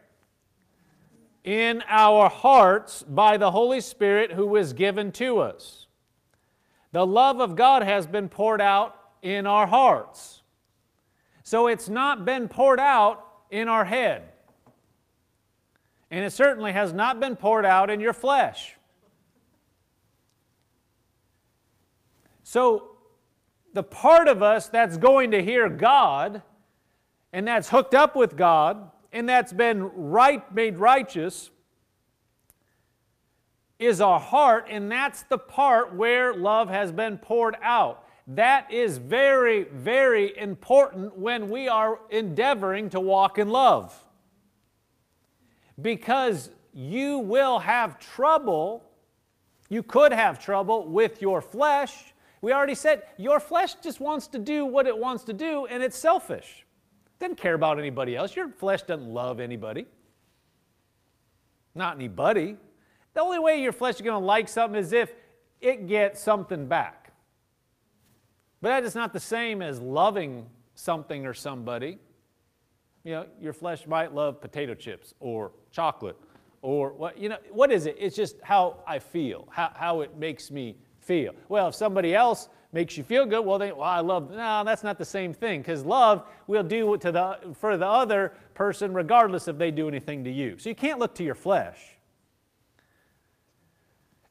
In 1.44 1.82
our 1.86 2.28
hearts 2.30 3.02
by 3.02 3.36
the 3.36 3.50
Holy 3.50 3.80
Spirit 3.80 4.32
who 4.32 4.56
is 4.56 4.72
given 4.72 5.12
to 5.12 5.38
us. 5.38 5.86
The 6.92 7.06
love 7.06 7.40
of 7.40 7.54
God 7.54 7.82
has 7.82 8.06
been 8.06 8.28
poured 8.28 8.60
out 8.60 8.96
in 9.20 9.46
our 9.46 9.66
hearts. 9.66 10.42
So 11.42 11.66
it's 11.66 11.88
not 11.88 12.24
been 12.24 12.48
poured 12.48 12.80
out 12.80 13.26
in 13.50 13.68
our 13.68 13.84
head. 13.84 14.22
And 16.10 16.24
it 16.24 16.32
certainly 16.32 16.72
has 16.72 16.92
not 16.92 17.20
been 17.20 17.36
poured 17.36 17.66
out 17.66 17.90
in 17.90 18.00
your 18.00 18.12
flesh. 18.12 18.76
So 22.44 22.92
the 23.72 23.82
part 23.82 24.28
of 24.28 24.42
us 24.42 24.68
that's 24.68 24.96
going 24.96 25.32
to 25.32 25.42
hear 25.42 25.68
God 25.68 26.42
and 27.32 27.48
that's 27.48 27.68
hooked 27.68 27.94
up 27.94 28.14
with 28.14 28.36
God 28.36 28.90
and 29.14 29.28
that's 29.28 29.52
been 29.52 29.85
right 29.94 30.52
made 30.52 30.76
righteous 30.76 31.50
is 33.78 34.00
our 34.00 34.21
heart 34.21 34.66
and 34.68 34.90
that's 34.90 35.23
the 35.23 35.38
part 35.38 35.94
where 35.94 36.35
love 36.35 36.68
has 36.68 36.92
been 36.92 37.16
poured 37.16 37.56
out. 37.62 38.06
That 38.26 38.73
is 38.73 38.99
very, 38.99 39.64
very 39.64 40.37
important 40.37 41.16
when 41.16 41.49
we 41.49 41.68
are 41.68 42.00
endeavoring 42.11 42.90
to 42.90 43.00
walk 43.00 43.38
in 43.38 43.50
love. 43.50 44.04
Because 45.80 46.50
you 46.73 47.18
will 47.18 47.59
have 47.59 47.99
trouble, 47.99 48.85
you 49.68 49.83
could 49.83 50.12
have 50.12 50.42
trouble 50.42 50.88
with 50.88 51.21
your 51.21 51.40
flesh. 51.40 52.14
We 52.40 52.52
already 52.52 52.75
said 52.75 53.02
your 53.16 53.38
flesh 53.38 53.75
just 53.75 54.00
wants 54.00 54.26
to 54.28 54.38
do 54.38 54.64
what 54.64 54.87
it 54.87 54.97
wants 54.97 55.25
to 55.25 55.33
do 55.33 55.66
and 55.66 55.83
it's 55.83 55.97
selfish. 55.97 56.63
Doesn't 57.24 57.38
care 57.38 57.54
about 57.54 57.78
anybody 57.78 58.14
else. 58.16 58.36
Your 58.36 58.50
flesh 58.50 58.82
doesn't 58.82 59.08
love 59.08 59.40
anybody. 59.40 59.86
not 61.74 61.96
anybody. 61.96 62.58
The 63.14 63.22
only 63.22 63.38
way 63.38 63.62
your 63.62 63.72
flesh 63.72 63.94
is 63.94 64.02
going 64.02 64.20
to 64.20 64.26
like 64.26 64.46
something 64.46 64.78
is 64.78 64.92
if 64.92 65.10
it 65.58 65.86
gets 65.86 66.22
something 66.22 66.66
back. 66.66 67.14
But 68.60 68.68
that 68.68 68.84
is 68.84 68.94
not 68.94 69.14
the 69.14 69.20
same 69.20 69.62
as 69.62 69.80
loving 69.80 70.44
something 70.74 71.24
or 71.24 71.32
somebody. 71.32 71.98
You 73.04 73.12
know, 73.12 73.26
your 73.40 73.54
flesh 73.54 73.86
might 73.86 74.14
love 74.14 74.42
potato 74.42 74.74
chips 74.74 75.14
or 75.18 75.52
chocolate 75.70 76.18
or 76.60 76.92
what, 76.92 77.16
you 77.16 77.30
know, 77.30 77.38
what 77.50 77.72
is 77.72 77.86
it? 77.86 77.96
It's 77.98 78.14
just 78.14 78.36
how 78.42 78.80
I 78.86 78.98
feel, 78.98 79.48
how, 79.50 79.72
how 79.74 80.02
it 80.02 80.18
makes 80.18 80.50
me 80.50 80.76
feel. 80.98 81.32
Well, 81.48 81.68
if 81.68 81.74
somebody 81.74 82.14
else 82.14 82.50
makes 82.74 82.98
you 82.98 83.04
feel 83.04 83.24
good, 83.24 83.40
well, 83.40 83.56
they, 83.56 83.70
well, 83.70 83.84
I 83.84 84.00
love, 84.00 84.32
no, 84.32 84.64
that's 84.64 84.82
not 84.82 84.98
the 84.98 85.04
same 85.04 85.32
thing 85.32 85.60
because 85.60 85.84
love 85.84 86.26
will 86.48 86.64
do 86.64 86.98
to 86.98 87.12
the, 87.12 87.38
for 87.54 87.76
the 87.76 87.86
other 87.86 88.32
person 88.52 88.92
regardless 88.92 89.46
if 89.46 89.56
they 89.56 89.70
do 89.70 89.86
anything 89.86 90.24
to 90.24 90.30
you. 90.30 90.58
So 90.58 90.68
you 90.68 90.74
can't 90.74 90.98
look 90.98 91.14
to 91.14 91.24
your 91.24 91.36
flesh. 91.36 91.78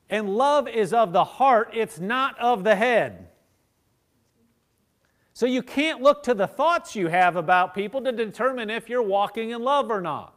And 0.10 0.30
love 0.30 0.68
is 0.68 0.92
of 0.92 1.14
the 1.14 1.24
heart, 1.24 1.70
it's 1.74 2.00
not 2.00 2.38
of 2.38 2.66
the 2.66 2.76
head. 2.76 3.30
So 5.34 5.46
you 5.46 5.64
can't 5.64 6.02
look 6.02 6.22
to 6.24 6.34
the 6.34 6.46
thoughts 6.46 6.98
you 6.98 7.08
have 7.08 7.38
about 7.38 7.74
people 7.74 8.02
to 8.02 8.12
determine 8.12 8.70
if 8.70 8.90
you're 8.90 9.02
walking 9.02 9.52
in 9.52 9.64
love 9.64 9.90
or 9.90 10.02
not. 10.02 10.36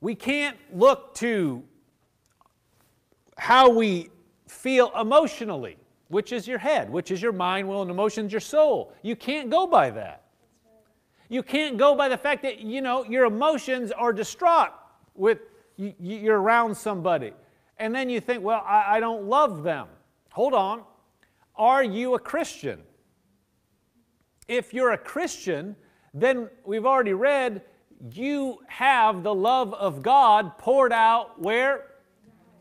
We 0.00 0.16
can't 0.16 0.58
look 0.72 1.14
to 1.14 1.62
how 3.38 3.70
we 3.70 4.10
feel 4.48 4.92
emotionally, 4.98 5.76
which 6.08 6.32
is 6.32 6.46
your 6.46 6.58
head, 6.58 6.90
which 6.90 7.10
is 7.10 7.20
your 7.20 7.32
mind, 7.32 7.68
will, 7.68 7.82
and 7.82 7.90
emotions, 7.90 8.32
your 8.32 8.40
soul. 8.40 8.92
You 9.02 9.16
can't 9.16 9.50
go 9.50 9.66
by 9.66 9.90
that. 9.90 10.22
You 11.28 11.42
can't 11.42 11.76
go 11.76 11.94
by 11.94 12.08
the 12.08 12.16
fact 12.16 12.42
that, 12.42 12.60
you 12.60 12.80
know, 12.80 13.04
your 13.04 13.24
emotions 13.24 13.90
are 13.90 14.12
distraught 14.12 14.70
with 15.14 15.38
you're 15.76 16.40
around 16.40 16.74
somebody. 16.74 17.32
And 17.78 17.94
then 17.94 18.08
you 18.08 18.20
think, 18.20 18.42
well, 18.42 18.62
I, 18.66 18.96
I 18.96 19.00
don't 19.00 19.24
love 19.24 19.62
them. 19.62 19.88
Hold 20.30 20.54
on. 20.54 20.82
Are 21.56 21.82
you 21.82 22.14
a 22.14 22.18
Christian? 22.18 22.80
If 24.48 24.72
you're 24.72 24.92
a 24.92 24.98
Christian, 24.98 25.76
then 26.14 26.48
we've 26.64 26.86
already 26.86 27.12
read 27.12 27.62
you 28.12 28.58
have 28.68 29.22
the 29.22 29.34
love 29.34 29.74
of 29.74 30.02
God 30.02 30.58
poured 30.58 30.92
out 30.92 31.40
where? 31.40 31.86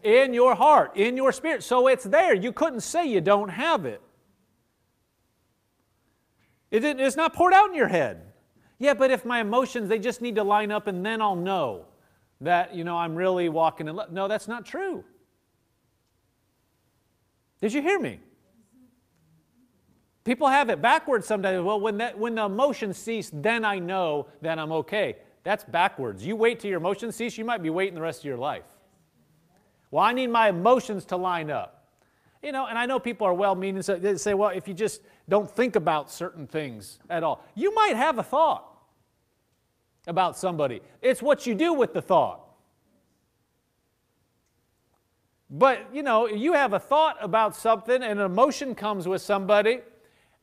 In 0.05 0.35
your 0.35 0.53
heart, 0.53 0.95
in 0.95 1.17
your 1.17 1.31
spirit. 1.31 1.63
So 1.63 1.87
it's 1.87 2.03
there. 2.03 2.35
You 2.35 2.51
couldn't 2.51 2.81
say 2.81 3.07
you 3.07 3.21
don't 3.21 3.49
have 3.49 3.85
it. 3.85 4.03
it's 6.69 7.15
not 7.15 7.33
poured 7.33 7.53
out 7.53 7.69
in 7.69 7.75
your 7.75 7.87
head. 7.87 8.21
Yeah, 8.77 8.93
but 8.93 9.09
if 9.09 9.25
my 9.25 9.41
emotions, 9.41 9.89
they 9.89 9.97
just 9.97 10.21
need 10.21 10.35
to 10.35 10.43
line 10.43 10.71
up 10.71 10.85
and 10.85 11.03
then 11.03 11.23
I'll 11.23 11.35
know 11.35 11.85
that, 12.41 12.75
you 12.75 12.83
know, 12.83 12.95
I'm 12.95 13.15
really 13.15 13.49
walking 13.49 13.87
in 13.87 13.95
love. 13.95 14.11
No, 14.11 14.27
that's 14.27 14.47
not 14.47 14.63
true. 14.63 15.03
Did 17.59 17.73
you 17.73 17.81
hear 17.81 17.97
me? 17.97 18.19
People 20.23 20.49
have 20.49 20.69
it 20.69 20.83
backwards 20.83 21.25
sometimes. 21.25 21.63
Well, 21.63 21.79
when, 21.79 21.97
that, 21.97 22.15
when 22.15 22.35
the 22.35 22.45
emotions 22.45 22.97
cease, 22.97 23.31
then 23.33 23.65
I 23.65 23.79
know 23.79 24.27
that 24.43 24.59
I'm 24.59 24.71
okay. 24.71 25.15
That's 25.43 25.63
backwards. 25.63 26.23
You 26.23 26.35
wait 26.35 26.59
till 26.59 26.69
your 26.69 26.79
emotions 26.79 27.15
cease, 27.15 27.39
you 27.39 27.45
might 27.45 27.63
be 27.63 27.71
waiting 27.71 27.95
the 27.95 28.01
rest 28.01 28.19
of 28.19 28.25
your 28.25 28.37
life. 28.37 28.74
Well, 29.95 30.03
I 30.03 30.11
need 30.11 30.27
my 30.27 30.49
emotions 30.49 31.05
to 31.05 31.15
line 31.15 31.49
up. 31.49 31.85
You 32.43 32.51
know, 32.51 32.65
and 32.67 32.77
I 32.77 32.85
know 32.85 32.99
people 32.99 33.25
are 33.27 33.33
well 33.33 33.55
meaning, 33.55 33.81
so 33.81 33.95
they 33.95 34.17
say, 34.17 34.33
well, 34.33 34.49
if 34.49 34.67
you 34.67 34.73
just 34.73 34.99
don't 35.29 35.49
think 35.49 35.77
about 35.77 36.11
certain 36.11 36.47
things 36.47 36.99
at 37.09 37.23
all, 37.23 37.45
you 37.55 37.73
might 37.73 37.95
have 37.95 38.19
a 38.19 38.23
thought 38.23 38.65
about 40.05 40.37
somebody. 40.37 40.81
It's 41.01 41.21
what 41.21 41.47
you 41.47 41.55
do 41.55 41.71
with 41.71 41.93
the 41.93 42.01
thought. 42.01 42.41
But, 45.49 45.87
you 45.93 46.03
know, 46.03 46.27
you 46.27 46.51
have 46.51 46.73
a 46.73 46.79
thought 46.79 47.15
about 47.21 47.55
something 47.55 48.03
and 48.03 48.19
an 48.19 48.25
emotion 48.25 48.75
comes 48.75 49.07
with 49.07 49.21
somebody, 49.21 49.79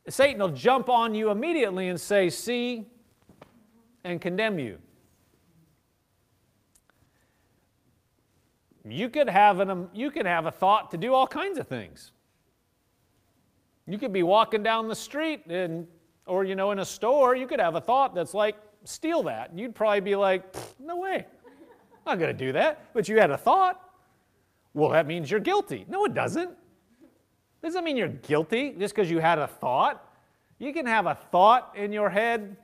Satan 0.09 0.41
will 0.41 0.49
jump 0.49 0.89
on 0.89 1.13
you 1.13 1.29
immediately 1.29 1.89
and 1.89 2.01
say, 2.01 2.31
see, 2.31 2.87
and 4.03 4.19
condemn 4.19 4.57
you. 4.57 4.79
You 8.85 9.09
could 9.09 9.29
have 9.29 9.59
an, 9.59 9.69
um, 9.69 9.89
you 9.93 10.11
could 10.11 10.25
have 10.25 10.45
a 10.45 10.51
thought 10.51 10.91
to 10.91 10.97
do 10.97 11.13
all 11.13 11.27
kinds 11.27 11.57
of 11.57 11.67
things. 11.67 12.11
You 13.87 13.97
could 13.97 14.13
be 14.13 14.23
walking 14.23 14.63
down 14.63 14.87
the 14.87 14.95
street 14.95 15.45
and, 15.47 15.87
or 16.25 16.43
you 16.43 16.55
know, 16.55 16.71
in 16.71 16.79
a 16.79 16.85
store, 16.85 17.35
you 17.35 17.47
could 17.47 17.59
have 17.59 17.75
a 17.75 17.81
thought 17.81 18.13
that's 18.13 18.33
like, 18.33 18.55
steal 18.83 19.23
that. 19.23 19.57
You'd 19.57 19.75
probably 19.75 20.01
be 20.01 20.15
like, 20.15 20.43
no 20.79 20.97
way. 20.97 21.25
I'm 22.05 22.17
not 22.17 22.19
going 22.19 22.37
to 22.37 22.45
do 22.45 22.51
that. 22.53 22.93
But 22.93 23.07
you 23.07 23.17
had 23.19 23.31
a 23.31 23.37
thought. 23.37 23.79
Well, 24.73 24.89
that 24.89 25.07
means 25.07 25.31
you're 25.31 25.39
guilty. 25.39 25.85
No, 25.87 26.03
it 26.05 26.13
doesn't. 26.13 26.51
Doesn't 27.61 27.83
mean 27.85 27.95
you're 27.95 28.09
guilty 28.09 28.75
just 28.77 28.93
because 28.93 29.09
you 29.09 29.19
had 29.19 29.39
a 29.39 29.47
thought. 29.47 30.05
You 30.59 30.73
can 30.73 30.85
have 30.85 31.05
a 31.05 31.15
thought 31.15 31.73
in 31.75 31.93
your 31.93 32.09
head 32.09 32.57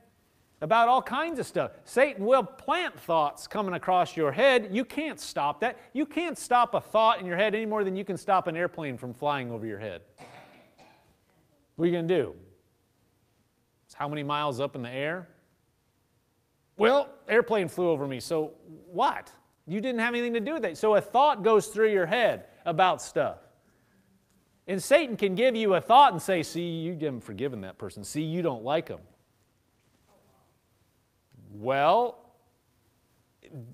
about 0.60 0.88
all 0.88 1.00
kinds 1.00 1.38
of 1.38 1.46
stuff. 1.46 1.72
Satan 1.84 2.24
will 2.24 2.42
plant 2.42 2.98
thoughts 3.00 3.46
coming 3.46 3.74
across 3.74 4.16
your 4.16 4.30
head. 4.30 4.68
You 4.70 4.84
can't 4.84 5.18
stop 5.18 5.60
that. 5.60 5.78
You 5.92 6.04
can't 6.04 6.36
stop 6.36 6.74
a 6.74 6.80
thought 6.80 7.20
in 7.20 7.26
your 7.26 7.36
head 7.36 7.54
any 7.54 7.66
more 7.66 7.82
than 7.82 7.96
you 7.96 8.04
can 8.04 8.16
stop 8.16 8.46
an 8.46 8.56
airplane 8.56 8.98
from 8.98 9.14
flying 9.14 9.50
over 9.50 9.66
your 9.66 9.78
head. 9.78 10.02
What 11.76 11.84
are 11.84 11.86
you 11.86 11.92
going 11.92 12.08
to 12.08 12.14
do? 12.14 12.34
It's 13.86 13.94
how 13.94 14.08
many 14.08 14.22
miles 14.22 14.60
up 14.60 14.76
in 14.76 14.82
the 14.82 14.90
air? 14.90 15.28
Well, 16.76 17.08
airplane 17.28 17.68
flew 17.68 17.88
over 17.88 18.06
me, 18.06 18.20
so 18.20 18.52
what? 18.86 19.32
You 19.66 19.80
didn't 19.80 20.00
have 20.00 20.14
anything 20.14 20.34
to 20.34 20.40
do 20.40 20.54
with 20.54 20.64
it. 20.64 20.76
So 20.76 20.94
a 20.96 21.00
thought 21.00 21.42
goes 21.42 21.68
through 21.68 21.90
your 21.90 22.06
head 22.06 22.46
about 22.66 23.00
stuff. 23.00 23.38
And 24.66 24.82
Satan 24.82 25.16
can 25.16 25.34
give 25.34 25.56
you 25.56 25.74
a 25.74 25.80
thought 25.80 26.12
and 26.12 26.20
say, 26.20 26.42
See, 26.42 26.62
you 26.62 26.92
haven't 26.92 27.22
forgiven 27.22 27.62
that 27.62 27.78
person. 27.78 28.04
See, 28.04 28.22
you 28.22 28.42
don't 28.42 28.62
like 28.62 28.86
them. 28.86 29.00
Well, 31.52 32.18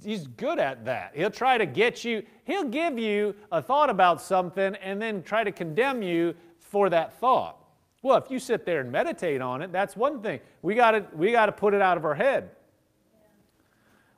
he's 0.02 0.26
good 0.26 0.58
at 0.58 0.84
that. 0.86 1.12
He'll 1.14 1.30
try 1.30 1.58
to 1.58 1.66
get 1.66 2.04
you, 2.04 2.22
he'll 2.44 2.64
give 2.64 2.98
you 2.98 3.34
a 3.52 3.60
thought 3.60 3.90
about 3.90 4.20
something 4.22 4.74
and 4.76 5.00
then 5.00 5.22
try 5.22 5.44
to 5.44 5.52
condemn 5.52 6.02
you 6.02 6.34
for 6.58 6.88
that 6.90 7.18
thought. 7.18 7.58
Well, 8.02 8.16
if 8.16 8.30
you 8.30 8.38
sit 8.38 8.64
there 8.64 8.80
and 8.80 8.92
meditate 8.92 9.40
on 9.40 9.62
it, 9.62 9.72
that's 9.72 9.96
one 9.96 10.22
thing. 10.22 10.40
We 10.62 10.74
got 10.74 10.92
to 10.92 11.04
we 11.12 11.32
got 11.32 11.46
to 11.46 11.52
put 11.52 11.74
it 11.74 11.82
out 11.82 11.96
of 11.96 12.04
our 12.04 12.14
head. 12.14 12.50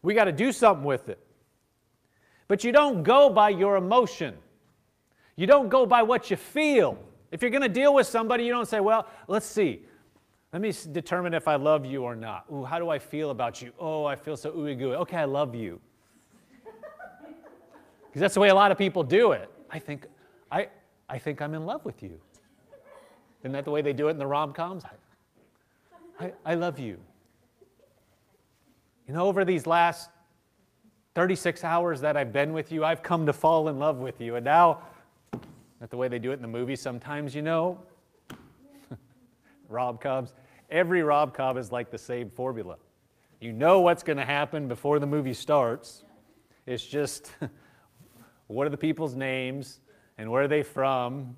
We 0.03 0.14
got 0.14 0.25
to 0.25 0.33
do 0.33 0.53
something 0.53 0.85
with 0.85 1.09
it. 1.09 1.18
But 2.49 2.64
you 2.64 2.73
don't 2.73 3.03
go 3.03 3.31
by 3.31 3.51
your 3.51 3.77
emotion. 3.77 4.35
You 5.37 5.47
don't 5.47 5.68
go 5.68 5.87
by 5.87 6.03
what 6.03 6.31
you 6.31 6.37
feel. 6.37 6.99
If 7.31 7.42
you're 7.42 7.51
going 7.51 7.62
to 7.62 7.68
deal 7.68 7.94
with 7.94 8.07
somebody, 8.07 8.44
you 8.44 8.53
don't 8.53 8.68
say, 8.68 8.81
"Well, 8.81 9.07
let's 9.27 9.47
see. 9.47 9.83
Let 10.53 10.63
me 10.63 10.73
determine 10.93 11.35
if 11.35 11.47
I 11.47 11.57
love 11.57 11.85
you 11.85 12.05
or 12.05 12.17
not. 12.17 12.47
Ooh, 12.51 12.65
how 12.65 12.79
do 12.79 12.89
I 12.89 12.99
feel 12.99 13.31
about 13.31 13.61
you? 13.61 13.73
Oh, 13.79 14.07
I 14.07 14.17
feel 14.17 14.37
so 14.37 14.51
ooey 14.53 14.79
gooey. 14.79 14.95
Okay, 14.97 15.19
I 15.19 15.25
love 15.25 15.55
you. 15.55 15.81
Because 18.07 18.21
that's 18.21 18.35
the 18.35 18.41
way 18.41 18.49
a 18.49 18.55
lot 18.55 18.73
of 18.73 18.79
people 18.79 19.03
do 19.03 19.33
it. 19.33 19.51
I 19.71 19.79
think, 19.79 20.07
I, 20.51 20.69
I 21.11 21.19
think 21.19 21.43
I'm 21.43 21.53
in 21.53 21.67
love 21.67 21.85
with 21.85 22.03
you. 22.03 22.19
Isn't 23.43 23.53
that 23.53 23.67
the 23.67 23.71
way 23.71 23.83
they 23.83 23.93
do 23.93 24.09
it 24.09 24.13
in 24.13 24.19
the 24.19 24.27
rom 24.27 24.55
coms? 24.55 24.83
I, 26.19 26.25
I, 26.25 26.33
I 26.47 26.55
love 26.55 26.79
you. 26.79 26.99
You 29.07 29.15
know, 29.15 29.27
over 29.27 29.45
these 29.45 29.67
last 29.67 30.09
36 31.15 31.65
hours 31.65 32.01
that 32.01 32.17
I've 32.17 32.33
been 32.33 32.55
with 32.55 32.73
you, 32.73 32.85
I've 32.85 33.03
come 33.03 33.27
to 33.27 33.33
fall 33.35 33.69
in 33.69 33.79
love 33.79 33.99
with 33.99 34.21
you. 34.21 34.37
And 34.37 34.45
now, 34.45 34.81
not 35.81 35.91
the 35.91 35.97
way 35.97 36.09
they 36.09 36.19
do 36.19 36.31
it 36.31 36.35
in 36.35 36.43
the 36.43 36.49
movies 36.49 36.81
sometimes, 36.81 37.35
you 37.35 37.43
know, 37.43 37.79
rom 39.69 39.99
coms. 39.99 40.35
Every 40.71 41.03
rom 41.03 41.31
com 41.31 41.57
is 41.57 41.73
like 41.73 41.91
the 41.91 41.99
same 41.99 42.31
formula. 42.31 42.77
You 43.41 43.53
know 43.53 43.81
what's 43.81 44.03
going 44.03 44.17
to 44.17 44.25
happen 44.25 44.69
before 44.69 44.99
the 44.99 45.07
movie 45.07 45.35
starts. 45.35 46.05
It's 46.67 46.85
just 46.85 47.31
what 48.49 48.67
are 48.67 48.71
the 48.71 48.77
people's 48.77 49.15
names 49.15 49.81
and 50.19 50.31
where 50.31 50.43
are 50.43 50.49
they 50.49 50.63
from 50.63 51.37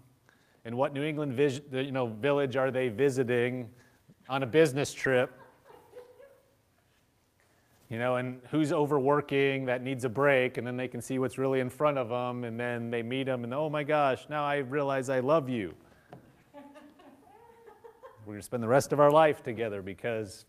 and 0.64 0.76
what 0.76 0.92
New 0.92 1.02
England 1.02 1.38
you 1.72 1.92
know, 1.92 2.06
village 2.06 2.56
are 2.56 2.70
they 2.70 2.88
visiting 2.88 3.68
on 4.28 4.42
a 4.42 4.46
business 4.46 4.92
trip. 4.92 5.32
You 7.88 7.98
know, 7.98 8.16
and 8.16 8.40
who's 8.50 8.72
overworking 8.72 9.64
that 9.64 9.82
needs 9.82 10.04
a 10.04 10.08
break, 10.08 10.58
and 10.58 10.66
then 10.66 10.76
they 10.76 10.86
can 10.86 11.02
see 11.02 11.18
what's 11.18 11.38
really 11.38 11.58
in 11.58 11.68
front 11.68 11.98
of 11.98 12.08
them, 12.08 12.44
and 12.44 12.58
then 12.58 12.88
they 12.88 13.02
meet 13.02 13.24
them, 13.24 13.42
and 13.42 13.52
oh 13.52 13.68
my 13.68 13.82
gosh, 13.82 14.26
now 14.28 14.44
I 14.44 14.58
realize 14.58 15.10
I 15.10 15.18
love 15.18 15.48
you. 15.48 15.74
We're 18.26 18.34
going 18.34 18.40
to 18.40 18.44
spend 18.44 18.62
the 18.62 18.68
rest 18.68 18.92
of 18.92 19.00
our 19.00 19.10
life 19.10 19.42
together 19.42 19.82
because 19.82 20.44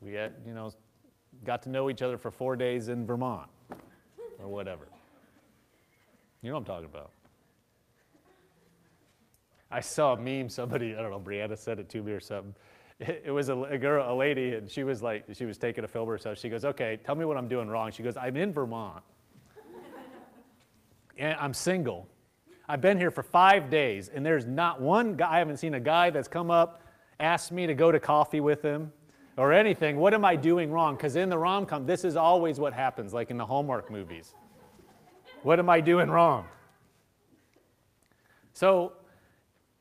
we 0.00 0.14
had, 0.14 0.34
you 0.46 0.52
know, 0.52 0.72
got 1.44 1.62
to 1.62 1.70
know 1.70 1.88
each 1.90 2.02
other 2.02 2.18
for 2.18 2.30
four 2.30 2.56
days 2.56 2.88
in 2.88 3.06
Vermont 3.06 3.48
or 4.38 4.48
whatever. 4.48 4.88
You 6.42 6.50
know 6.50 6.56
what 6.56 6.60
I'm 6.60 6.66
talking 6.66 6.86
about. 6.86 7.10
I 9.70 9.80
saw 9.80 10.12
a 10.12 10.16
meme, 10.20 10.48
somebody, 10.48 10.94
I 10.94 11.02
don't 11.02 11.10
know, 11.10 11.20
Brianna 11.20 11.56
said 11.56 11.78
it 11.78 11.88
to 11.90 12.02
me 12.02 12.12
or 12.12 12.20
something. 12.20 12.54
it, 13.00 13.30
was 13.30 13.48
a, 13.48 13.56
a, 13.62 13.78
girl, 13.78 14.12
a 14.12 14.14
lady, 14.14 14.54
and 14.54 14.70
she 14.70 14.84
was 14.84 15.02
like, 15.02 15.24
she 15.32 15.46
was 15.46 15.58
taking 15.58 15.84
a 15.84 15.88
film 15.88 16.08
herself. 16.08 16.38
She 16.38 16.48
goes, 16.48 16.64
okay, 16.64 16.98
tell 17.04 17.14
me 17.14 17.24
what 17.24 17.36
I'm 17.36 17.48
doing 17.48 17.68
wrong. 17.68 17.90
She 17.90 18.02
goes, 18.02 18.16
I'm 18.16 18.36
in 18.36 18.52
Vermont, 18.52 19.02
and 21.18 21.36
I'm 21.40 21.54
single. 21.54 22.08
I've 22.68 22.80
been 22.80 22.98
here 22.98 23.10
for 23.10 23.22
five 23.22 23.68
days, 23.68 24.08
and 24.08 24.24
there's 24.24 24.46
not 24.46 24.80
one 24.80 25.16
guy, 25.16 25.34
I 25.34 25.38
haven't 25.38 25.58
seen 25.58 25.74
a 25.74 25.80
guy 25.80 26.10
that's 26.10 26.28
come 26.28 26.50
up, 26.50 26.80
asked 27.20 27.52
me 27.52 27.66
to 27.66 27.74
go 27.74 27.92
to 27.92 28.00
coffee 28.00 28.40
with 28.40 28.62
him 28.62 28.92
or 29.36 29.52
anything. 29.52 29.96
What 29.96 30.14
am 30.14 30.24
I 30.24 30.36
doing 30.36 30.70
wrong? 30.70 30.96
Because 30.96 31.16
in 31.16 31.28
the 31.28 31.36
rom 31.36 31.66
com, 31.66 31.84
this 31.84 32.04
is 32.04 32.16
always 32.16 32.58
what 32.58 32.72
happens, 32.72 33.12
like 33.12 33.30
in 33.30 33.36
the 33.36 33.44
Hallmark 33.44 33.90
movies. 33.90 34.34
what 35.42 35.58
am 35.58 35.68
I 35.68 35.80
doing 35.80 36.10
wrong? 36.10 36.46
So, 38.54 38.92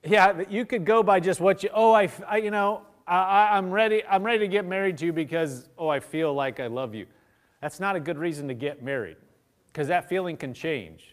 yeah, 0.03 0.43
you 0.49 0.65
could 0.65 0.83
go 0.83 1.03
by 1.03 1.19
just 1.19 1.39
what 1.39 1.63
you, 1.63 1.69
oh, 1.73 1.93
I, 1.93 2.09
I 2.27 2.37
you 2.37 2.51
know, 2.51 2.81
I, 3.07 3.57
am 3.57 3.71
ready, 3.71 4.03
I'm 4.09 4.23
ready 4.23 4.39
to 4.39 4.47
get 4.47 4.65
married 4.65 4.97
to 4.97 5.05
you 5.05 5.13
because, 5.13 5.69
oh, 5.77 5.87
I 5.87 5.99
feel 5.99 6.33
like 6.33 6.59
I 6.59 6.67
love 6.67 6.95
you. 6.95 7.05
That's 7.61 7.79
not 7.79 7.95
a 7.95 7.99
good 7.99 8.17
reason 8.17 8.47
to 8.49 8.53
get 8.53 8.83
married 8.83 9.17
because 9.67 9.87
that 9.87 10.09
feeling 10.09 10.35
can 10.35 10.53
change. 10.53 11.12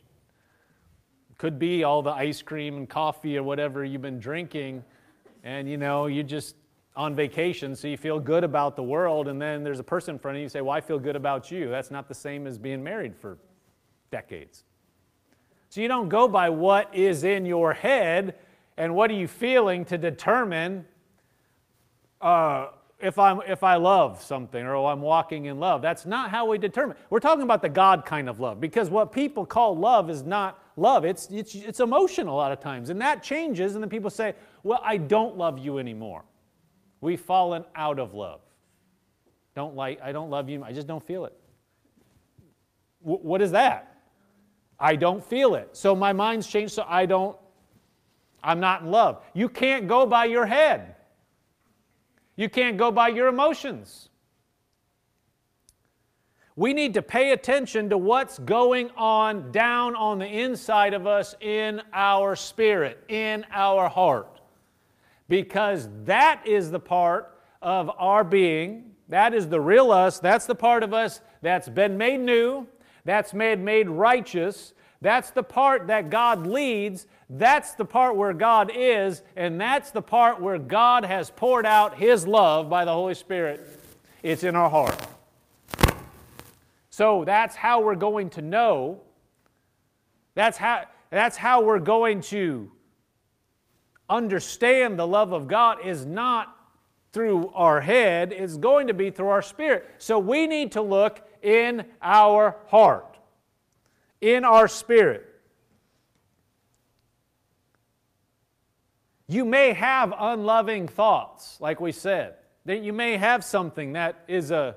Could 1.41 1.59
be 1.59 1.85
all 1.85 2.03
the 2.03 2.11
ice 2.11 2.43
cream 2.43 2.77
and 2.77 2.87
coffee 2.87 3.39
or 3.39 3.43
whatever 3.43 3.83
you've 3.83 4.03
been 4.03 4.21
drinking, 4.21 4.85
and 5.43 5.67
you 5.67 5.79
know, 5.79 6.05
you 6.05 6.23
just 6.23 6.55
on 6.95 7.15
vacation, 7.15 7.75
so 7.75 7.89
you 7.89 7.97
feel 7.97 8.21
good 8.21 8.45
about 8.45 8.77
the 8.77 8.83
world, 8.83 9.27
and 9.27 9.41
then 9.41 9.65
there's 9.65 9.79
a 9.79 9.83
person 9.83 10.17
in 10.17 10.19
front 10.19 10.37
of 10.37 10.41
you, 10.41 10.43
you 10.43 10.49
say, 10.51 10.61
Well, 10.61 10.77
I 10.77 10.83
feel 10.83 10.99
good 10.99 11.17
about 11.17 11.51
you. 11.51 11.71
That's 11.71 11.91
not 11.91 12.09
the 12.09 12.15
same 12.15 12.47
as 12.47 12.59
being 12.59 12.85
married 12.85 13.17
for 13.17 13.39
decades. 14.11 14.65
So 15.71 15.81
you 15.81 15.89
don't 15.89 16.11
go 16.11 16.29
by 16.29 16.51
what 16.51 16.95
is 16.95 17.25
in 17.25 17.47
your 17.47 17.73
head 17.73 18.35
and 18.77 18.95
what 18.95 19.11
are 19.11 19.15
you 19.15 19.27
feeling 19.27 19.87
to 19.87 19.97
determine 19.97 20.85
uh, 22.21 22.67
if, 22.99 23.19
I'm, 23.19 23.41
if 23.47 23.65
I 23.65 23.77
love 23.77 24.23
something 24.23 24.63
or 24.63 24.77
I'm 24.77 25.01
walking 25.01 25.47
in 25.47 25.59
love. 25.59 25.81
That's 25.81 26.05
not 26.05 26.29
how 26.29 26.45
we 26.45 26.59
determine. 26.59 26.99
We're 27.09 27.21
talking 27.21 27.45
about 27.45 27.63
the 27.63 27.71
God 27.71 28.05
kind 28.05 28.29
of 28.29 28.41
love 28.41 28.61
because 28.61 28.91
what 28.91 29.11
people 29.11 29.47
call 29.47 29.75
love 29.75 30.11
is 30.11 30.23
not 30.23 30.63
love. 30.81 31.05
It's, 31.05 31.29
it's, 31.31 31.55
it's 31.55 31.81
emotional 31.81 32.35
a 32.35 32.39
lot 32.39 32.53
of 32.53 32.61
times. 32.61 32.91
And 32.91 33.01
that 33.01 33.23
changes, 33.23 33.75
and 33.75 33.83
then 33.83 33.91
people 33.91 34.11
say, 34.11 34.35
Well, 34.63 34.81
I 34.83 34.97
don't 34.97 35.37
love 35.37 35.59
you 35.59 35.79
anymore. 35.79 36.25
We've 37.01 37.21
fallen 37.21 37.65
out 37.75 37.99
of 37.99 38.15
love. 38.15 38.41
Don't 39.55 39.75
like, 39.75 40.01
I 40.03 40.13
don't 40.13 40.31
love 40.31 40.49
you, 40.49 40.63
I 40.63 40.73
just 40.73 40.87
don't 40.87 41.05
feel 41.05 41.25
it. 41.25 41.33
W- 43.03 43.21
what 43.23 43.43
is 43.43 43.53
that? 43.53 43.97
I 44.79 44.97
don't 44.97 45.25
feel 45.25 45.55
it. 45.55 45.77
So 45.77 45.95
my 45.95 46.13
mind's 46.13 46.47
changed, 46.47 46.73
so 46.73 46.85
I 46.89 47.07
don't, 47.07 47.37
I'm 48.43 48.61
not 48.61 48.83
in 48.83 48.91
love. 48.91 49.23
You 49.35 49.49
can't 49.49 49.89
go 49.89 50.07
by 50.07 50.27
your 50.27 50.47
head. 50.47 50.97
You 52.37 52.49
can't 52.49 52.77
go 52.79 52.91
by 52.91 53.09
your 53.09 53.29
emotions. 53.29 54.10
We 56.61 56.75
need 56.75 56.93
to 56.93 57.01
pay 57.01 57.33
attention 57.33 57.89
to 57.89 57.97
what's 57.97 58.39
going 58.39 58.91
on 58.95 59.51
down 59.51 59.97
on 59.97 60.19
the 60.19 60.27
inside 60.27 60.93
of 60.93 61.07
us 61.07 61.35
in 61.41 61.81
our 61.91 62.37
spirit, 62.37 63.03
in 63.09 63.47
our 63.51 63.89
heart. 63.89 64.43
Because 65.27 65.89
that 66.05 66.47
is 66.47 66.71
the 66.71 66.79
part 66.79 67.35
of 67.63 67.91
our 67.97 68.25
being, 68.25 68.91
that 69.09 69.33
is 69.33 69.49
the 69.49 69.59
real 69.59 69.91
us, 69.91 70.19
that's 70.19 70.45
the 70.45 70.55
part 70.55 70.83
of 70.83 70.93
us 70.93 71.23
that's 71.41 71.67
been 71.67 71.97
made 71.97 72.21
new, 72.21 72.67
that's 73.07 73.33
made 73.33 73.59
made 73.59 73.89
righteous, 73.89 74.75
that's 75.01 75.31
the 75.31 75.43
part 75.43 75.87
that 75.87 76.11
God 76.11 76.47
leads 76.47 77.07
that's 77.33 77.73
the 77.75 77.87
part 77.87 78.17
where 78.17 78.35
God 78.35 78.71
is, 78.75 79.23
and 79.35 79.59
that's 79.59 79.93
the 79.93 80.03
part 80.03 80.43
where 80.43 80.59
God 80.59 81.07
has 81.07 81.31
poured 81.31 81.65
out 81.65 81.97
His 81.97 82.27
love 82.27 82.69
by 82.69 82.85
the 82.85 82.93
Holy 82.93 83.15
Spirit. 83.15 83.61
It's 84.23 84.45
in 84.45 84.57
our 84.57 84.69
heart. 84.69 85.01
So 87.01 87.25
that's 87.25 87.57
how 87.57 87.81
we're 87.81 87.95
going 87.95 88.29
to 88.29 88.43
know. 88.43 89.01
That's 90.35 90.59
how, 90.59 90.85
that's 91.09 91.35
how 91.35 91.63
we're 91.63 91.79
going 91.79 92.21
to 92.25 92.71
understand 94.11 94.99
the 94.99 95.07
love 95.07 95.33
of 95.33 95.49
God 95.49 95.79
is 95.83 96.05
not 96.05 96.55
through 97.15 97.53
our 97.55 97.81
head, 97.81 98.35
it's 98.35 98.59
going 98.59 98.89
to 98.89 98.93
be 98.93 99.11
through 99.11 99.29
our 99.29 99.41
spirit. 99.41 99.89
So 99.97 100.19
we 100.19 100.47
need 100.47 100.73
to 100.73 100.83
look 100.83 101.27
in 101.41 101.87
our 102.03 102.59
heart, 102.67 103.17
in 104.21 104.45
our 104.45 104.69
spirit. 104.69 105.27
You 109.27 109.47
may 109.47 109.73
have 109.73 110.13
unloving 110.19 110.87
thoughts, 110.87 111.57
like 111.63 111.81
we 111.81 111.93
said. 111.93 112.35
That 112.67 112.83
you 112.83 112.93
may 112.93 113.17
have 113.17 113.43
something 113.43 113.95
that 113.95 114.23
is 114.29 114.51
a 114.51 114.77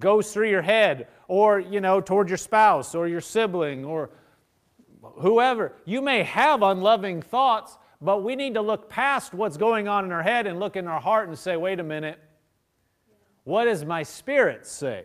goes 0.00 0.32
through 0.32 0.50
your 0.50 0.62
head, 0.62 1.08
or 1.28 1.60
you 1.60 1.80
know, 1.80 2.00
toward 2.00 2.28
your 2.28 2.38
spouse 2.38 2.94
or 2.94 3.08
your 3.08 3.20
sibling 3.20 3.84
or 3.84 4.10
whoever. 5.02 5.72
You 5.84 6.00
may 6.00 6.22
have 6.22 6.62
unloving 6.62 7.22
thoughts, 7.22 7.78
but 8.00 8.22
we 8.22 8.36
need 8.36 8.54
to 8.54 8.62
look 8.62 8.88
past 8.88 9.34
what's 9.34 9.56
going 9.56 9.88
on 9.88 10.04
in 10.04 10.12
our 10.12 10.22
head 10.22 10.46
and 10.46 10.58
look 10.58 10.76
in 10.76 10.86
our 10.86 11.00
heart 11.00 11.28
and 11.28 11.38
say, 11.38 11.56
wait 11.56 11.80
a 11.80 11.84
minute, 11.84 12.18
what 13.44 13.64
does 13.64 13.84
my 13.84 14.02
spirit 14.02 14.66
say? 14.66 15.04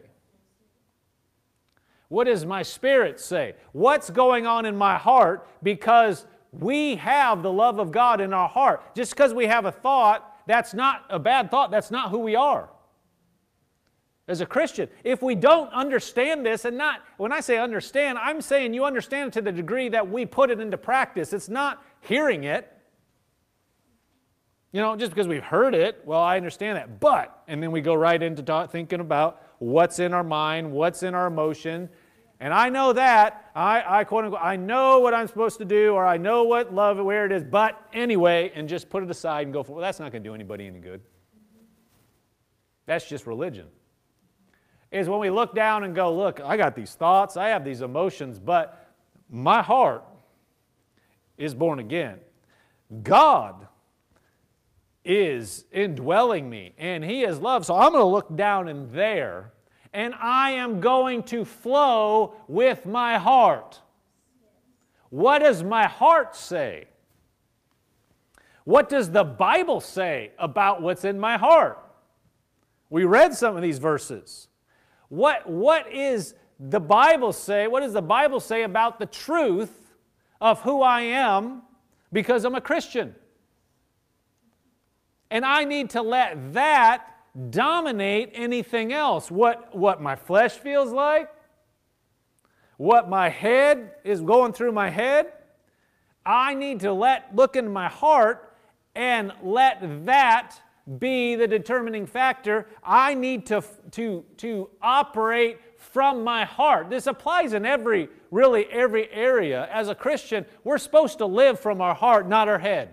What 2.10 2.26
does 2.26 2.46
my 2.46 2.64
spirit 2.64 3.20
say? 3.20 3.56
What's 3.74 4.10
going 4.10 4.48
on 4.48 4.66
in 4.66 4.78
my 4.78 4.98
heart? 4.98 5.48
Because 5.62 6.26
we 6.52 6.96
have 6.96 7.44
the 7.44 7.52
love 7.52 7.80
of 7.80 7.92
God 7.92 8.22
in 8.22 8.34
our 8.34 8.48
heart. 8.48 8.96
Just 8.96 9.12
because 9.12 9.34
we 9.34 9.46
have 9.48 9.66
a 9.66 9.72
thought, 9.72 10.46
that's 10.48 10.74
not 10.74 11.06
a 11.10 11.20
bad 11.20 11.52
thought. 11.52 11.70
That's 11.70 11.92
not 11.92 12.10
who 12.10 12.20
we 12.20 12.36
are 12.36 12.70
as 14.28 14.42
a 14.42 14.46
Christian. 14.46 14.90
If 15.04 15.22
we 15.22 15.36
don't 15.36 15.72
understand 15.74 16.46
this, 16.46 16.66
and 16.66 16.78
not, 16.78 17.02
when 17.18 17.32
I 17.32 17.40
say 17.40 17.58
understand, 17.58 18.18
I'm 18.18 18.42
saying 18.42 18.74
you 18.74 18.86
understand 18.86 19.30
it 19.30 19.34
to 19.34 19.42
the 19.42 19.52
degree 19.52 19.90
that 19.90 20.10
we 20.10 20.26
put 20.26 20.52
it 20.52 20.60
into 20.60 20.78
practice. 20.78 21.34
It's 21.34 21.50
not 21.50 21.84
hearing 22.02 22.44
it. 22.44 22.72
You 24.74 24.82
know, 24.82 24.96
just 24.96 25.12
because 25.12 25.28
we've 25.28 25.44
heard 25.44 25.74
it, 25.74 26.02
well, 26.06 26.20
I 26.20 26.36
understand 26.36 26.78
that. 26.78 27.00
But, 27.00 27.42
and 27.48 27.64
then 27.64 27.72
we 27.72 27.82
go 27.82 27.96
right 27.96 28.22
into 28.22 28.44
talk, 28.44 28.72
thinking 28.72 29.00
about 29.00 29.42
what's 29.60 30.00
in 30.00 30.14
our 30.14 30.24
mind, 30.24 30.72
what's 30.72 31.04
in 31.04 31.16
our 31.16 31.28
emotion, 31.28 31.90
and 32.40 32.54
I 32.54 32.70
know 32.70 32.94
that. 32.94 33.50
I, 33.56 34.02
I 34.02 34.04
quote 34.04 34.26
unquote, 34.26 34.44
I 34.44 34.56
know 34.56 35.00
what 35.00 35.14
I'm 35.14 35.28
supposed 35.28 35.58
to 35.58 35.66
do, 35.66 35.94
or 35.94 36.06
I 36.06 36.18
know 36.18 36.44
what 36.44 36.74
love, 36.74 36.98
where 37.04 37.26
it 37.26 37.32
is, 37.32 37.44
but 37.44 37.82
anyway, 37.94 38.52
and 38.54 38.70
just 38.70 38.90
put 38.90 39.02
it 39.02 39.10
aside 39.10 39.48
and 39.48 39.54
go 39.54 39.64
for 39.64 39.74
well, 39.74 39.82
that's 39.82 40.00
not 40.00 40.12
going 40.12 40.22
to 40.22 40.30
do 40.30 40.36
anybody 40.36 40.68
any 40.68 40.80
good. 40.80 41.02
That's 42.86 43.10
just 43.10 43.26
religion. 43.26 43.68
Is 44.92 45.10
when 45.10 45.20
we 45.20 45.30
look 45.30 45.54
down 45.54 45.84
and 45.84 45.94
go, 45.94 46.16
look, 46.16 46.40
I 46.40 46.56
got 46.56 46.76
these 46.76 46.94
thoughts, 46.94 47.36
I 47.36 47.50
have 47.50 47.66
these 47.66 47.82
emotions, 47.82 48.40
but 48.40 48.88
my 49.30 49.62
heart 49.62 50.06
is 51.38 51.54
born 51.54 51.80
again. 51.80 52.20
God 53.04 53.68
is 55.04 55.66
indwelling 55.72 56.50
me, 56.50 56.74
and 56.78 57.04
He 57.04 57.24
is 57.24 57.40
love. 57.40 57.66
So 57.66 57.76
I'm 57.76 57.92
going 57.92 58.02
to 58.02 58.06
look 58.06 58.36
down 58.36 58.68
in 58.68 58.92
there 58.92 59.52
and 59.94 60.14
I 60.16 60.52
am 60.52 60.80
going 60.80 61.24
to 61.24 61.44
flow 61.44 62.36
with 62.48 62.86
my 62.86 63.18
heart. 63.18 63.82
What 65.10 65.40
does 65.40 65.64
my 65.64 65.88
heart 65.88 66.36
say? 66.36 66.86
What 68.64 68.90
does 68.90 69.12
the 69.12 69.24
Bible 69.24 69.80
say 69.80 70.32
about 70.38 70.82
what's 70.82 71.06
in 71.06 71.20
my 71.20 71.38
heart? 71.38 71.80
We 72.90 73.06
read 73.06 73.34
some 73.34 73.56
of 73.56 73.62
these 73.62 73.80
verses. 73.80 74.47
What, 75.10 75.50
what 75.50 75.92
is 75.92 76.36
the 76.60 76.80
Bible 76.80 77.34
say? 77.34 77.68
What 77.68 77.82
does 77.82 77.94
the 77.94 78.02
Bible 78.02 78.40
say 78.40 78.64
about 78.64 79.00
the 79.00 79.06
truth 79.06 79.94
of 80.42 80.62
who 80.62 80.82
I 80.82 81.02
am 81.02 81.64
because 82.12 82.46
I'm 82.46 82.56
a 82.56 82.62
Christian? 82.62 83.16
And 85.30 85.46
I 85.46 85.66
need 85.66 85.90
to 85.92 86.02
let 86.02 86.54
that 86.54 87.08
dominate 87.50 88.32
anything 88.34 88.94
else. 88.94 89.30
What, 89.30 89.76
what 89.76 90.02
my 90.02 90.16
flesh 90.16 90.54
feels 90.54 90.92
like, 90.92 91.30
what 92.78 93.10
my 93.10 93.30
head 93.30 93.92
is 94.04 94.22
going 94.22 94.54
through 94.54 94.72
my 94.72 94.90
head, 94.90 95.34
I 96.26 96.54
need 96.54 96.82
to 96.82 96.94
let 96.94 97.36
look 97.36 97.56
into 97.56 97.70
my 97.70 97.88
heart 97.88 98.54
and 98.96 99.32
let 99.42 100.06
that 100.06 100.60
be 101.00 101.36
the 101.36 101.48
determining 101.48 102.06
factor. 102.06 102.68
I 102.84 103.14
need 103.14 103.46
to, 103.48 103.64
to, 103.92 104.24
to 104.38 104.70
operate 104.82 105.60
from 105.78 106.24
my 106.24 106.46
heart. 106.46 106.90
This 106.90 107.08
applies 107.08 107.54
in 107.54 107.66
every, 107.66 108.10
really 108.32 108.66
every 108.66 109.12
area. 109.12 109.68
As 109.72 109.90
a 109.90 109.96
Christian, 109.96 110.46
we're 110.64 110.78
supposed 110.78 111.18
to 111.18 111.26
live 111.26 111.60
from 111.60 111.82
our 111.82 111.94
heart, 111.94 112.28
not 112.28 112.48
our 112.48 112.60
head. 112.60 112.90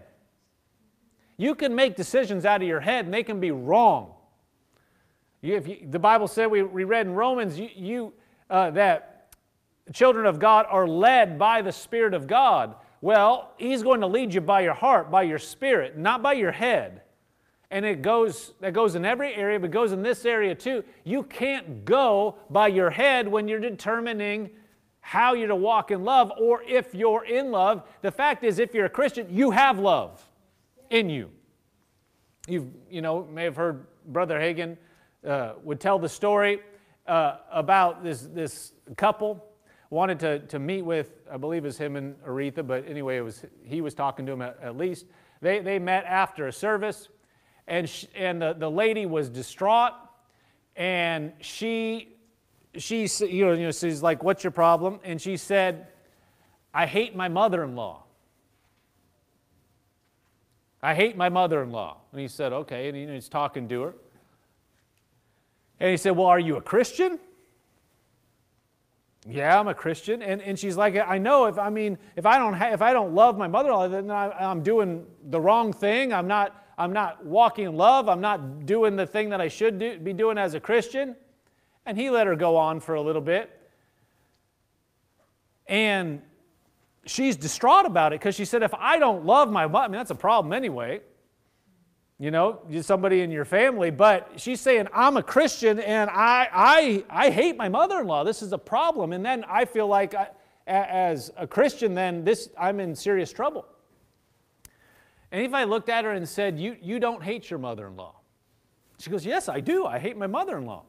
You 1.37 1.55
can 1.55 1.75
make 1.75 1.97
decisions 1.97 2.45
out 2.45 2.63
of 2.63 2.69
your 2.69 2.81
head 2.81 3.05
and 3.05 3.15
they 3.15 3.23
can 3.23 3.41
be 3.41 3.51
wrong. 3.51 4.13
You, 5.41 5.63
you, 5.65 5.89
the 5.91 5.99
Bible 5.99 6.29
said, 6.29 6.47
we, 6.47 6.63
we 6.63 6.85
read 6.85 7.07
in 7.07 7.15
Romans, 7.15 7.59
you, 7.59 7.69
you 7.75 8.13
uh, 8.51 8.71
that 8.71 9.35
children 9.93 10.27
of 10.27 10.39
God 10.39 10.67
are 10.69 10.87
led 10.87 11.39
by 11.39 11.63
the 11.63 11.73
Spirit 11.73 12.15
of 12.15 12.27
God. 12.27 12.77
Well, 13.01 13.53
He's 13.59 13.83
going 13.83 14.01
to 14.01 14.07
lead 14.07 14.33
you 14.33 14.41
by 14.41 14.63
your 14.63 14.75
heart, 14.75 15.11
by 15.11 15.23
your 15.23 15.39
spirit, 15.39 15.99
not 15.99 16.23
by 16.23 16.33
your 16.33 16.53
head. 16.53 17.03
And 17.75 17.85
it 17.85 18.03
goes 18.03 18.53
that 18.61 18.73
goes 18.73 18.95
in 18.95 19.05
every 19.05 19.35
area, 19.35 19.59
but 19.59 19.73
goes 19.73 19.91
in 19.91 20.01
this 20.01 20.25
area 20.25 20.55
too. 20.55 20.85
You 21.03 21.25
can't 21.25 21.85
go 21.85 22.37
by 22.49 22.69
your 22.69 22.89
head 22.89 23.27
when 23.27 23.49
you're 23.49 23.59
determining 23.59 24.51
how 25.01 25.35
you're 25.35 25.49
to 25.49 25.57
walk 25.57 25.91
in 25.91 26.05
love 26.05 26.31
or 26.41 26.63
if 26.63 26.95
you're 26.95 27.25
in 27.25 27.51
love. 27.51 27.83
The 28.01 28.13
fact 28.13 28.45
is, 28.45 28.61
if 28.61 28.75
you're 28.75 28.87
a 28.87 28.91
Christian, 28.91 29.27
you 29.29 29.51
have 29.51 29.81
love 29.81 30.25
in 30.91 31.11
you. 31.11 31.31
You 32.47 32.73
you 32.89 33.03
know 33.03 33.25
may 33.25 33.43
have 33.43 33.57
heard 33.57 33.87
Brother 34.07 34.39
Hagin 34.39 34.77
uh, 35.27 35.55
would 35.65 35.81
tell 35.81 35.99
the 35.99 36.09
story 36.09 36.61
uh, 37.09 37.39
about 37.51 38.05
this 38.05 38.21
this 38.23 38.73
couple 38.97 39.45
wanted 39.91 40.19
to, 40.21 40.39
to 40.41 40.59
meet 40.59 40.83
with, 40.83 41.13
I 41.31 41.37
believe 41.37 41.65
it 41.65 41.69
was 41.69 41.79
him 41.79 41.97
and 41.97 42.17
Oretha, 42.25 42.67
but 42.67 42.87
anyway, 42.89 43.17
it 43.17 43.21
was, 43.21 43.45
he 43.65 43.81
was 43.81 43.95
talking 43.95 44.27
to 44.27 44.33
him 44.33 44.43
at, 44.43 44.59
at 44.61 44.77
least. 44.77 45.07
They, 45.41 45.61
they 45.61 45.79
met 45.79 46.05
after 46.05 46.49
a 46.49 46.53
service, 46.53 47.09
and, 47.67 47.89
she, 47.89 48.09
and 48.15 48.41
the, 48.41 48.55
the 48.55 48.71
lady 48.71 49.07
was 49.07 49.29
distraught, 49.29 49.93
and 50.77 51.33
she, 51.41 52.17
she 52.77 53.03
you 53.21 53.47
know, 53.47 53.53
you 53.53 53.65
know, 53.65 53.71
she's 53.73 54.03
like, 54.03 54.23
What's 54.23 54.45
your 54.45 54.51
problem? 54.51 55.01
And 55.05 55.21
she 55.21 55.37
said, 55.37 55.89
I 56.73 56.87
hate 56.87 57.15
my 57.15 57.29
mother 57.29 57.63
in 57.63 57.77
law. 57.77 58.05
I 60.83 60.95
hate 60.95 61.17
my 61.17 61.29
mother 61.29 61.63
in 61.63 61.71
law. 61.71 61.99
And 62.13 62.21
he 62.21 62.29
said, 62.29 62.53
Okay. 62.53 62.89
And 62.89 63.11
he's 63.11 63.29
talking 63.29 63.69
to 63.69 63.83
her. 63.83 63.95
And 65.81 65.91
he 65.91 65.97
said, 65.97 66.17
Well, 66.17 66.27
are 66.27 66.41
you 66.41 66.57
a 66.57 66.61
Christian? 66.61 67.19
Yeah, 69.27 69.59
I'm 69.59 69.69
a 69.69 69.75
Christian. 69.75 70.21
And, 70.21 70.43
and 70.43 70.59
she's 70.59 70.77
like, 70.77 70.97
I 70.97 71.17
know 71.17 71.47
if 71.47 71.59
I 71.59 71.71
mean 71.71 71.97
if 72.17 72.27
I 72.27 72.39
don't 72.39 72.53
ha- 72.53 72.73
if 72.73 72.83
I 72.83 72.93
don't 72.93 73.15
love 73.15 73.39
my 73.39 73.47
mother-in-law, 73.47 73.89
then 73.89 74.11
I, 74.11 74.31
I'm 74.31 74.63
doing 74.63 75.07
the 75.31 75.41
wrong 75.41 75.73
thing. 75.73 76.13
I'm 76.13 76.27
not 76.27 76.64
I'm 76.77 76.93
not 76.93 77.25
walking 77.25 77.67
in 77.67 77.77
love. 77.77 78.09
I'm 78.09 78.21
not 78.21 78.67
doing 78.67 78.97
the 78.97 79.07
thing 79.07 79.31
that 79.31 79.41
I 79.41 79.49
should 79.49 79.79
do, 79.79 79.99
be 79.99 80.13
doing 80.13 80.39
as 80.39 80.55
a 80.55 80.61
Christian. 80.61 81.17
And 81.87 81.99
he 81.99 82.11
let 82.11 82.27
her 82.27 82.37
go 82.37 82.57
on 82.57 82.81
for 82.81 82.95
a 82.95 83.01
little 83.01 83.23
bit. 83.23 83.51
And 85.67 86.23
she's 87.07 87.37
distraught 87.37 87.87
about 87.87 88.13
it 88.13 88.21
because 88.21 88.35
she 88.35 88.45
said, 88.45 88.63
if 88.63 88.75
I 88.75 88.99
don't 88.99 89.25
love 89.25 89.51
my 89.51 89.67
mother, 89.67 89.85
I 89.85 89.89
mean, 89.89 89.99
that's 89.99 90.11
a 90.11 90.15
problem 90.15 90.53
anyway 90.53 91.01
you 92.19 92.31
know, 92.31 92.61
somebody 92.81 93.23
in 93.23 93.31
your 93.31 93.45
family, 93.45 93.91
but 93.91 94.31
she's 94.37 94.61
saying, 94.61 94.87
I'm 94.95 95.17
a 95.17 95.23
Christian 95.23 95.81
and 95.81 96.09
I, 96.11 96.49
I, 96.53 97.05
I 97.11 97.31
hate 97.31 97.57
my 97.57 97.69
mother 97.69 98.01
in 98.01 98.07
law. 98.07 98.23
This 98.23 98.41
is 98.41 98.53
a 98.53 98.59
problem. 98.59 99.13
And 99.13 99.25
then 99.25 99.45
I 99.49 99.65
feel 99.65 99.89
like, 99.89 100.15
uh, 100.15 100.27
I, 100.67 100.71
as 100.71 101.33
a 101.37 101.47
Christian, 101.47 101.95
then 101.95 102.25
this, 102.25 102.51
I'm 102.59 102.79
in 102.79 102.95
serious 102.95 103.33
trouble. 103.33 103.67
And 105.33 105.43
if 105.45 105.53
I 105.55 105.65
looked 105.65 105.89
at 105.89 106.05
her 106.05 106.13
and 106.13 106.29
said, 106.29 106.59
You, 106.59 106.77
you 106.81 106.99
don't 106.99 107.23
hate 107.23 107.51
your 107.51 107.59
mother 107.59 107.87
in 107.87 107.97
law? 107.97 108.17
She 108.99 109.11
goes, 109.11 109.27
Yes, 109.27 109.49
I 109.49 109.61
do. 109.61 109.87
I 109.87 109.99
hate 109.99 110.17
my 110.17 110.27
mother 110.27 110.57
in 110.59 110.67
law. 110.67 110.85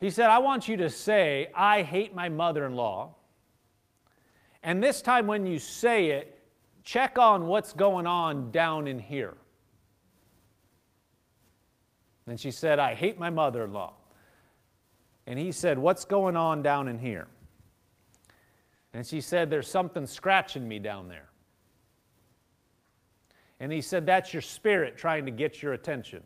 He 0.00 0.10
said, 0.10 0.30
I 0.30 0.38
want 0.38 0.68
you 0.68 0.76
to 0.78 0.88
say, 0.88 1.50
I 1.54 1.82
hate 1.82 2.14
my 2.14 2.28
mother 2.28 2.64
in 2.64 2.74
law. 2.74 3.16
And 4.62 4.82
this 4.82 5.02
time 5.02 5.26
when 5.26 5.46
you 5.46 5.58
say 5.58 6.10
it, 6.10 6.42
check 6.84 7.18
on 7.18 7.46
what's 7.46 7.72
going 7.72 8.06
on 8.06 8.50
down 8.50 8.86
in 8.86 8.98
here. 8.98 9.36
And 12.26 12.38
she 12.38 12.50
said, 12.50 12.78
I 12.78 12.94
hate 12.94 13.18
my 13.18 13.30
mother 13.30 13.64
in 13.64 13.72
law. 13.72 13.94
And 15.26 15.38
he 15.38 15.52
said, 15.52 15.78
What's 15.78 16.04
going 16.04 16.36
on 16.36 16.62
down 16.62 16.88
in 16.88 16.98
here? 16.98 17.26
And 18.92 19.06
she 19.06 19.20
said, 19.20 19.50
There's 19.50 19.68
something 19.68 20.06
scratching 20.06 20.66
me 20.66 20.78
down 20.78 21.08
there. 21.08 21.29
And 23.60 23.70
he 23.70 23.82
said, 23.82 24.06
That's 24.06 24.32
your 24.32 24.42
spirit 24.42 24.96
trying 24.96 25.26
to 25.26 25.30
get 25.30 25.62
your 25.62 25.74
attention. 25.74 26.22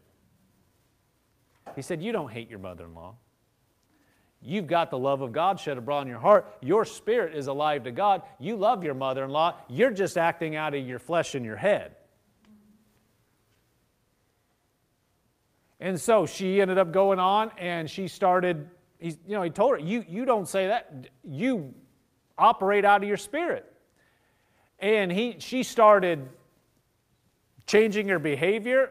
He 1.74 1.82
said, 1.82 2.00
You 2.00 2.12
don't 2.12 2.30
hate 2.30 2.48
your 2.48 2.60
mother 2.60 2.84
in 2.84 2.94
law. 2.94 3.16
You've 4.40 4.66
got 4.66 4.90
the 4.90 4.98
love 4.98 5.22
of 5.22 5.32
God 5.32 5.58
shed 5.58 5.78
abroad 5.78 6.02
in 6.02 6.08
your 6.08 6.18
heart. 6.18 6.54
Your 6.60 6.84
spirit 6.84 7.34
is 7.34 7.46
alive 7.46 7.84
to 7.84 7.90
God. 7.90 8.22
You 8.38 8.56
love 8.56 8.84
your 8.84 8.94
mother 8.94 9.24
in 9.24 9.30
law. 9.30 9.56
You're 9.68 9.90
just 9.90 10.18
acting 10.18 10.54
out 10.54 10.74
of 10.74 10.86
your 10.86 10.98
flesh 10.98 11.34
and 11.34 11.44
your 11.44 11.56
head. 11.56 11.96
And 15.80 15.98
so 15.98 16.26
she 16.26 16.60
ended 16.60 16.76
up 16.76 16.92
going 16.92 17.18
on 17.18 17.52
and 17.58 17.90
she 17.90 18.06
started, 18.06 18.68
he's, 18.98 19.16
you 19.26 19.34
know, 19.34 19.42
he 19.42 19.50
told 19.50 19.72
her, 19.72 19.78
you, 19.78 20.04
you 20.06 20.26
don't 20.26 20.46
say 20.46 20.66
that. 20.66 21.08
You 21.26 21.74
operate 22.36 22.84
out 22.84 23.02
of 23.02 23.08
your 23.08 23.16
spirit. 23.16 23.70
And 24.78 25.10
he, 25.10 25.36
she 25.38 25.62
started 25.62 26.28
changing 27.66 28.08
her 28.08 28.18
behavior 28.18 28.90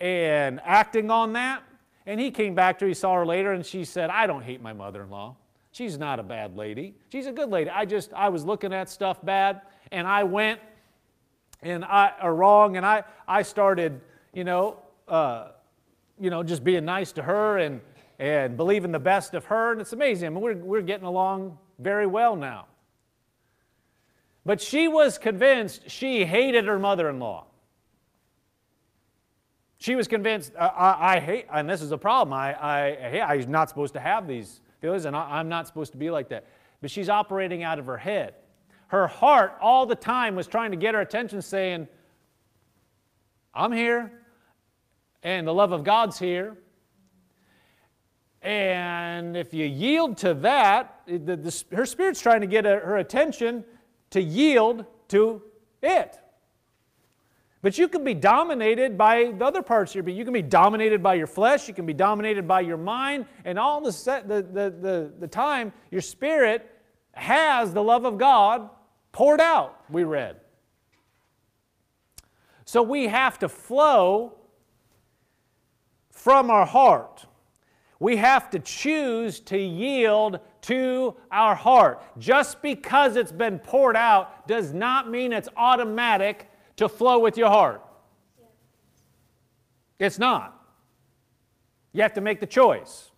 and 0.00 0.60
acting 0.64 1.10
on 1.10 1.32
that. 1.34 1.62
And 2.06 2.20
he 2.20 2.30
came 2.30 2.54
back 2.54 2.78
to 2.78 2.84
her, 2.84 2.88
he 2.88 2.94
saw 2.94 3.14
her 3.14 3.26
later, 3.26 3.52
and 3.52 3.64
she 3.64 3.84
said, 3.84 4.10
I 4.10 4.26
don't 4.26 4.42
hate 4.42 4.60
my 4.60 4.72
mother 4.72 5.02
in 5.02 5.10
law. 5.10 5.36
She's 5.72 5.98
not 5.98 6.20
a 6.20 6.22
bad 6.22 6.56
lady. 6.56 6.94
She's 7.10 7.26
a 7.26 7.32
good 7.32 7.48
lady. 7.48 7.70
I 7.70 7.84
just, 7.84 8.12
I 8.12 8.28
was 8.28 8.44
looking 8.44 8.72
at 8.72 8.90
stuff 8.90 9.24
bad, 9.24 9.62
and 9.90 10.06
I 10.06 10.24
went 10.24 10.60
and 11.62 11.84
I, 11.84 12.12
or 12.22 12.34
wrong, 12.34 12.76
and 12.76 12.84
I, 12.84 13.04
I 13.26 13.42
started, 13.42 14.00
you 14.34 14.44
know, 14.44 14.78
uh, 15.08 15.48
you 16.20 16.30
know, 16.30 16.42
just 16.42 16.62
being 16.62 16.84
nice 16.84 17.10
to 17.12 17.22
her 17.22 17.58
and, 17.58 17.80
and 18.18 18.56
believing 18.56 18.92
the 18.92 18.98
best 18.98 19.34
of 19.34 19.46
her. 19.46 19.72
And 19.72 19.80
it's 19.80 19.92
amazing. 19.92 20.26
I 20.26 20.30
mean, 20.30 20.40
we're, 20.40 20.54
we're 20.56 20.82
getting 20.82 21.06
along 21.06 21.58
very 21.78 22.06
well 22.06 22.36
now. 22.36 22.66
But 24.46 24.60
she 24.60 24.88
was 24.88 25.16
convinced 25.16 25.90
she 25.90 26.24
hated 26.24 26.66
her 26.66 26.78
mother 26.78 27.08
in 27.08 27.18
law. 27.18 27.46
She 29.84 29.96
was 29.96 30.08
convinced, 30.08 30.54
I, 30.58 30.96
I, 30.98 31.20
hate, 31.20 31.44
and 31.52 31.68
this 31.68 31.82
is 31.82 31.92
a 31.92 31.98
problem. 31.98 32.32
I, 32.32 32.54
I, 32.54 33.18
I, 33.18 33.32
I'm 33.34 33.50
not 33.50 33.68
supposed 33.68 33.92
to 33.92 34.00
have 34.00 34.26
these 34.26 34.62
feelings, 34.80 35.04
and 35.04 35.14
I, 35.14 35.38
I'm 35.38 35.50
not 35.50 35.66
supposed 35.66 35.92
to 35.92 35.98
be 35.98 36.10
like 36.10 36.30
that. 36.30 36.46
But 36.80 36.90
she's 36.90 37.10
operating 37.10 37.64
out 37.64 37.78
of 37.78 37.84
her 37.84 37.98
head. 37.98 38.32
Her 38.86 39.06
heart 39.06 39.58
all 39.60 39.84
the 39.84 39.94
time 39.94 40.36
was 40.36 40.46
trying 40.46 40.70
to 40.70 40.78
get 40.78 40.94
her 40.94 41.02
attention, 41.02 41.42
saying, 41.42 41.86
I'm 43.52 43.72
here 43.72 44.10
and 45.22 45.46
the 45.46 45.52
love 45.52 45.72
of 45.72 45.84
God's 45.84 46.18
here. 46.18 46.56
And 48.40 49.36
if 49.36 49.52
you 49.52 49.66
yield 49.66 50.16
to 50.18 50.32
that, 50.32 51.02
the, 51.06 51.36
the, 51.36 51.64
her 51.76 51.84
spirit's 51.84 52.22
trying 52.22 52.40
to 52.40 52.46
get 52.46 52.64
her 52.64 52.96
attention 52.96 53.66
to 54.12 54.22
yield 54.22 54.86
to 55.08 55.42
it. 55.82 56.18
But 57.64 57.78
you 57.78 57.88
can 57.88 58.04
be 58.04 58.12
dominated 58.12 58.98
by 58.98 59.32
the 59.32 59.42
other 59.42 59.62
parts 59.62 59.92
of 59.92 59.94
your 59.94 60.04
being. 60.04 60.18
You 60.18 60.24
can 60.24 60.34
be 60.34 60.42
dominated 60.42 61.02
by 61.02 61.14
your 61.14 61.26
flesh, 61.26 61.66
you 61.66 61.72
can 61.72 61.86
be 61.86 61.94
dominated 61.94 62.46
by 62.46 62.60
your 62.60 62.76
mind, 62.76 63.24
and 63.46 63.58
all 63.58 63.80
the, 63.80 63.90
set, 63.90 64.28
the, 64.28 64.42
the, 64.42 64.68
the, 64.68 65.12
the 65.18 65.26
time 65.26 65.72
your 65.90 66.02
spirit 66.02 66.70
has 67.12 67.72
the 67.72 67.82
love 67.82 68.04
of 68.04 68.18
God 68.18 68.68
poured 69.12 69.40
out, 69.40 69.80
we 69.88 70.04
read. 70.04 70.36
So 72.66 72.82
we 72.82 73.06
have 73.06 73.38
to 73.38 73.48
flow 73.48 74.34
from 76.10 76.50
our 76.50 76.66
heart. 76.66 77.24
We 77.98 78.18
have 78.18 78.50
to 78.50 78.58
choose 78.58 79.40
to 79.40 79.56
yield 79.56 80.38
to 80.62 81.16
our 81.30 81.54
heart. 81.54 82.02
Just 82.18 82.60
because 82.60 83.16
it's 83.16 83.32
been 83.32 83.58
poured 83.58 83.96
out 83.96 84.46
does 84.46 84.74
not 84.74 85.10
mean 85.10 85.32
it's 85.32 85.48
automatic 85.56 86.50
to 86.76 86.88
flow 86.88 87.18
with 87.18 87.36
your 87.36 87.48
heart. 87.48 87.82
It's 89.98 90.18
not. 90.18 90.60
You 91.92 92.02
have 92.02 92.14
to 92.14 92.20
make 92.20 92.40
the 92.40 92.46
choice. 92.46 93.10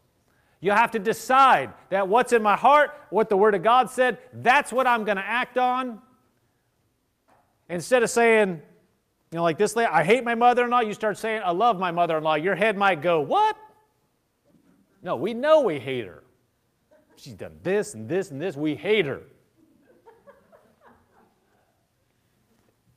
You 0.60 0.72
have 0.72 0.90
to 0.92 0.98
decide 0.98 1.72
that 1.90 2.08
what's 2.08 2.32
in 2.32 2.42
my 2.42 2.56
heart, 2.56 2.90
what 3.10 3.28
the 3.28 3.36
Word 3.36 3.54
of 3.54 3.62
God 3.62 3.90
said, 3.90 4.18
that's 4.32 4.72
what 4.72 4.86
I'm 4.86 5.04
going 5.04 5.16
to 5.16 5.26
act 5.26 5.58
on. 5.58 6.00
Instead 7.68 8.02
of 8.02 8.10
saying, 8.10 8.62
you 9.30 9.36
know, 9.36 9.42
like 9.42 9.58
this 9.58 9.76
lady, 9.76 9.90
I 9.90 10.04
hate 10.04 10.24
my 10.24 10.34
mother 10.34 10.64
in 10.64 10.70
law. 10.70 10.80
You 10.80 10.92
start 10.92 11.18
saying, 11.18 11.42
I 11.44 11.50
love 11.50 11.78
my 11.78 11.90
mother 11.90 12.16
in 12.18 12.24
law. 12.24 12.34
Your 12.34 12.54
head 12.54 12.76
might 12.76 13.02
go, 13.02 13.20
What? 13.20 13.56
No, 15.02 15.16
we 15.16 15.34
know 15.34 15.60
we 15.60 15.78
hate 15.78 16.06
her. 16.06 16.24
She's 17.16 17.34
done 17.34 17.58
this 17.62 17.94
and 17.94 18.08
this 18.08 18.30
and 18.30 18.40
this. 18.40 18.56
We 18.56 18.74
hate 18.74 19.06
her. 19.06 19.22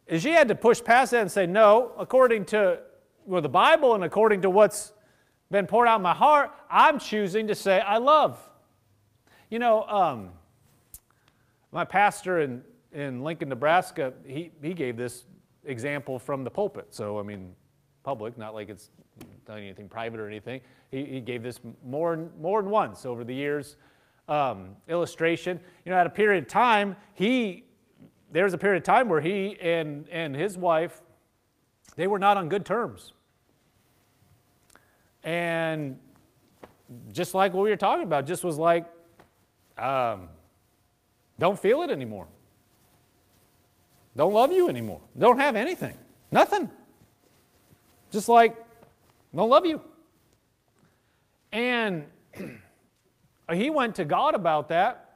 And 0.10 0.22
she 0.22 0.32
had 0.32 0.48
to 0.48 0.56
push 0.56 0.84
past 0.84 1.12
that 1.12 1.22
and 1.22 1.32
say, 1.32 1.46
No, 1.46 1.92
according 1.98 2.46
to 2.46 2.80
well, 3.26 3.42
the 3.42 3.50
Bible 3.50 3.94
and 3.94 4.04
according 4.04 4.42
to 4.42 4.50
what's 4.50 4.92
been 5.52 5.68
poured 5.68 5.88
out 5.88 5.98
in 5.98 6.02
my 6.02 6.14
heart, 6.14 6.52
I'm 6.70 7.00
choosing 7.00 7.48
to 7.48 7.56
say, 7.56 7.80
I 7.80 7.98
love. 7.98 8.40
You 9.52 9.60
know, 9.60 9.84
um, 9.84 10.30
my 11.72 11.86
pastor 11.86 12.40
in, 12.40 12.64
in 12.92 13.24
Lincoln, 13.24 13.50
Nebraska, 13.50 14.14
he, 14.26 14.52
he 14.62 14.74
gave 14.74 14.98
this 14.98 15.26
example 15.64 16.18
from 16.18 16.44
the 16.44 16.50
pulpit. 16.50 16.88
So, 16.90 17.20
I 17.20 17.24
mean, 17.24 17.54
public, 18.04 18.36
not 18.36 18.56
like 18.56 18.70
it's 18.70 18.90
telling 19.46 19.64
anything 19.64 19.90
private 19.90 20.20
or 20.20 20.28
anything. 20.28 20.62
He, 20.90 21.06
he 21.06 21.22
gave 21.22 21.44
this 21.44 21.60
more, 21.86 22.30
more 22.40 22.62
than 22.64 22.72
once 22.72 23.06
over 23.06 23.24
the 23.24 23.34
years. 23.34 23.76
Um, 24.28 24.76
illustration. 24.88 25.60
You 25.86 25.92
know, 25.92 25.98
at 25.98 26.06
a 26.06 26.12
period 26.12 26.44
of 26.44 26.50
time, 26.50 26.96
he 27.16 27.64
there 28.32 28.44
was 28.44 28.54
a 28.54 28.58
period 28.58 28.78
of 28.78 28.84
time 28.84 29.10
where 29.10 29.22
he 29.22 29.58
and 29.60 30.08
and 30.10 30.36
his 30.36 30.58
wife, 30.58 31.02
they 31.96 32.08
were 32.08 32.20
not 32.20 32.38
on 32.38 32.50
good 32.50 32.66
terms. 32.66 33.14
And 35.24 36.00
just 37.12 37.34
like 37.34 37.54
what 37.54 37.64
we 37.64 37.70
were 37.70 37.76
talking 37.76 38.04
about, 38.04 38.26
just 38.26 38.44
was 38.44 38.58
like, 38.58 38.86
um, 39.78 40.30
don't 41.38 41.60
feel 41.60 41.82
it 41.82 41.90
anymore. 41.90 42.28
Don't 44.16 44.34
love 44.34 44.52
you 44.52 44.70
anymore. 44.70 45.02
Don't 45.18 45.38
have 45.38 45.56
anything. 45.56 45.98
Nothing. 46.32 46.70
Just 48.12 48.28
like, 48.28 48.56
don't 49.36 49.50
love 49.50 49.66
you. 49.66 49.82
And 51.52 52.06
he 53.54 53.70
went 53.70 53.96
to 53.96 54.06
God 54.06 54.36
about 54.36 54.70
that. 54.70 55.09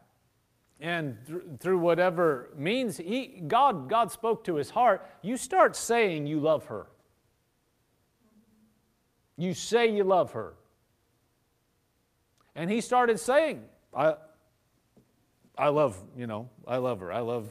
And 0.83 1.17
th- 1.25 1.41
through 1.61 1.79
whatever 1.79 2.49
means, 2.57 2.97
he, 2.97 3.41
God, 3.47 3.87
God 3.87 4.11
spoke 4.11 4.43
to 4.43 4.55
his 4.55 4.69
heart. 4.69 5.09
You 5.21 5.37
start 5.37 5.77
saying 5.77 6.27
you 6.27 6.41
love 6.41 6.65
her. 6.65 6.87
You 9.37 9.53
say 9.53 9.95
you 9.95 10.03
love 10.03 10.33
her. 10.33 10.55
And 12.53 12.69
he 12.69 12.81
started 12.81 13.17
saying, 13.17 13.63
I, 13.95 14.15
I 15.57 15.69
love, 15.69 15.97
you 16.17 16.27
know, 16.27 16.49
I 16.67 16.77
love 16.77 16.99
her. 16.99 17.13
I 17.13 17.21
love 17.21 17.47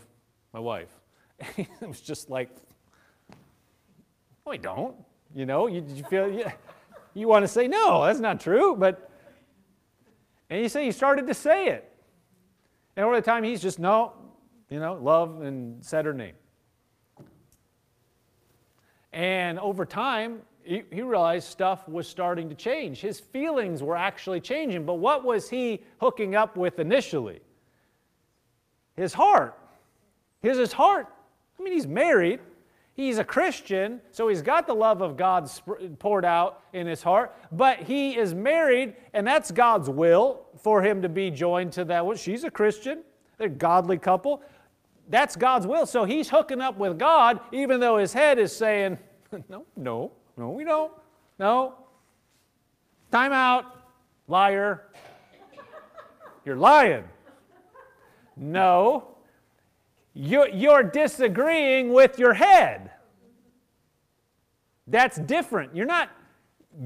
my 0.53 0.61
wife. 0.61 0.91
it 1.57 1.69
was 1.81 2.03
just 2.03 2.29
like, 2.29 2.51
no, 4.45 4.53
I 4.53 4.59
don't. 4.59 4.95
You 5.35 5.47
know, 5.47 5.69
you, 5.69 5.83
you 5.89 6.05
feel, 6.05 6.31
you, 6.31 6.45
you 7.15 7.29
want 7.29 7.45
to 7.45 7.49
say, 7.49 7.67
no, 7.67 8.05
that's 8.05 8.21
not 8.21 8.43
true. 8.43 8.77
But, 8.77 9.11
and 10.51 10.61
you 10.61 10.69
say, 10.69 10.85
he 10.85 10.93
started 10.93 11.27
to 11.29 11.35
say 11.35 11.69
it. 11.69 11.92
And 12.97 13.07
over 13.07 13.17
the 13.17 13.23
time, 13.23 13.43
he's 13.43 13.63
just, 13.63 13.79
no, 13.79 14.13
you 14.69 14.81
know, 14.81 14.95
love 14.95 15.43
and 15.43 15.85
said 15.85 16.05
her 16.05 16.13
name. 16.13 16.35
And 19.13 19.59
over 19.59 19.85
time, 19.85 20.41
he, 20.63 20.83
he, 20.91 21.03
realized 21.03 21.49
stuff 21.49 21.87
was 21.89 22.09
starting 22.09 22.49
to 22.49 22.55
change. 22.55 23.01
His 23.01 23.21
feelings 23.21 23.83
were 23.83 23.97
actually 23.97 24.41
changing. 24.41 24.87
But 24.87 24.95
what 24.95 25.25
was 25.25 25.51
he 25.51 25.83
hooking 26.01 26.35
up 26.35 26.57
with 26.57 26.79
initially? 26.79 27.41
His 28.97 29.13
heart. 29.13 29.59
His, 30.41 30.59
his 30.59 30.73
heart. 30.73 31.09
I 31.59 31.63
mean, 31.63 31.73
he's 31.73 31.87
married. 31.87 32.41
He's 32.95 33.19
a 33.19 33.25
Christian, 33.25 34.01
so 34.11 34.29
he's 34.29 34.43
got 34.43 34.67
the 34.67 34.75
love 34.75 35.01
of 35.01 35.17
God 35.17 35.51
poured 35.99 36.27
out 36.27 36.63
in 36.75 36.87
his 36.87 37.03
heart, 37.03 37.35
but 37.51 37.79
he 37.79 38.17
is 38.19 38.35
married, 38.35 38.95
and 39.15 39.27
that's 39.27 39.51
God's 39.51 39.89
will 39.89 40.43
for 40.59 40.83
him 40.83 41.01
to 41.01 41.09
be 41.09 41.31
joined 41.31 41.73
to 41.73 41.85
that 41.87 42.05
one. 42.05 42.17
She's 42.17 42.45
a 42.45 42.51
Christian, 42.51 43.03
they're 43.39 43.47
a 43.47 43.51
godly 43.51 43.97
couple. 43.97 44.43
That's 45.09 45.37
God's 45.37 45.67
will. 45.67 45.85
So 45.85 46.05
he's 46.05 46.29
hooking 46.29 46.61
up 46.61 46.79
with 46.79 46.99
God, 46.99 47.41
even 47.51 47.81
though 47.81 47.97
his 47.97 48.13
head 48.13 48.39
is 48.39 48.55
saying, 48.55 48.99
No, 49.49 49.65
no, 49.77 50.13
no, 50.37 50.51
we 50.51 50.65
don't. 50.65 50.93
No. 51.39 51.75
Time 53.11 53.33
out, 53.33 53.85
liar. 54.29 54.85
You're 56.45 56.57
lying. 56.57 57.05
No, 58.37 59.12
you're 60.15 60.83
disagreeing 60.83 61.93
with 61.93 62.19
your 62.19 62.35
head. 62.35 62.91
That's 64.87 65.19
different. 65.19 65.75
You're 65.75 65.87
not, 65.87 66.11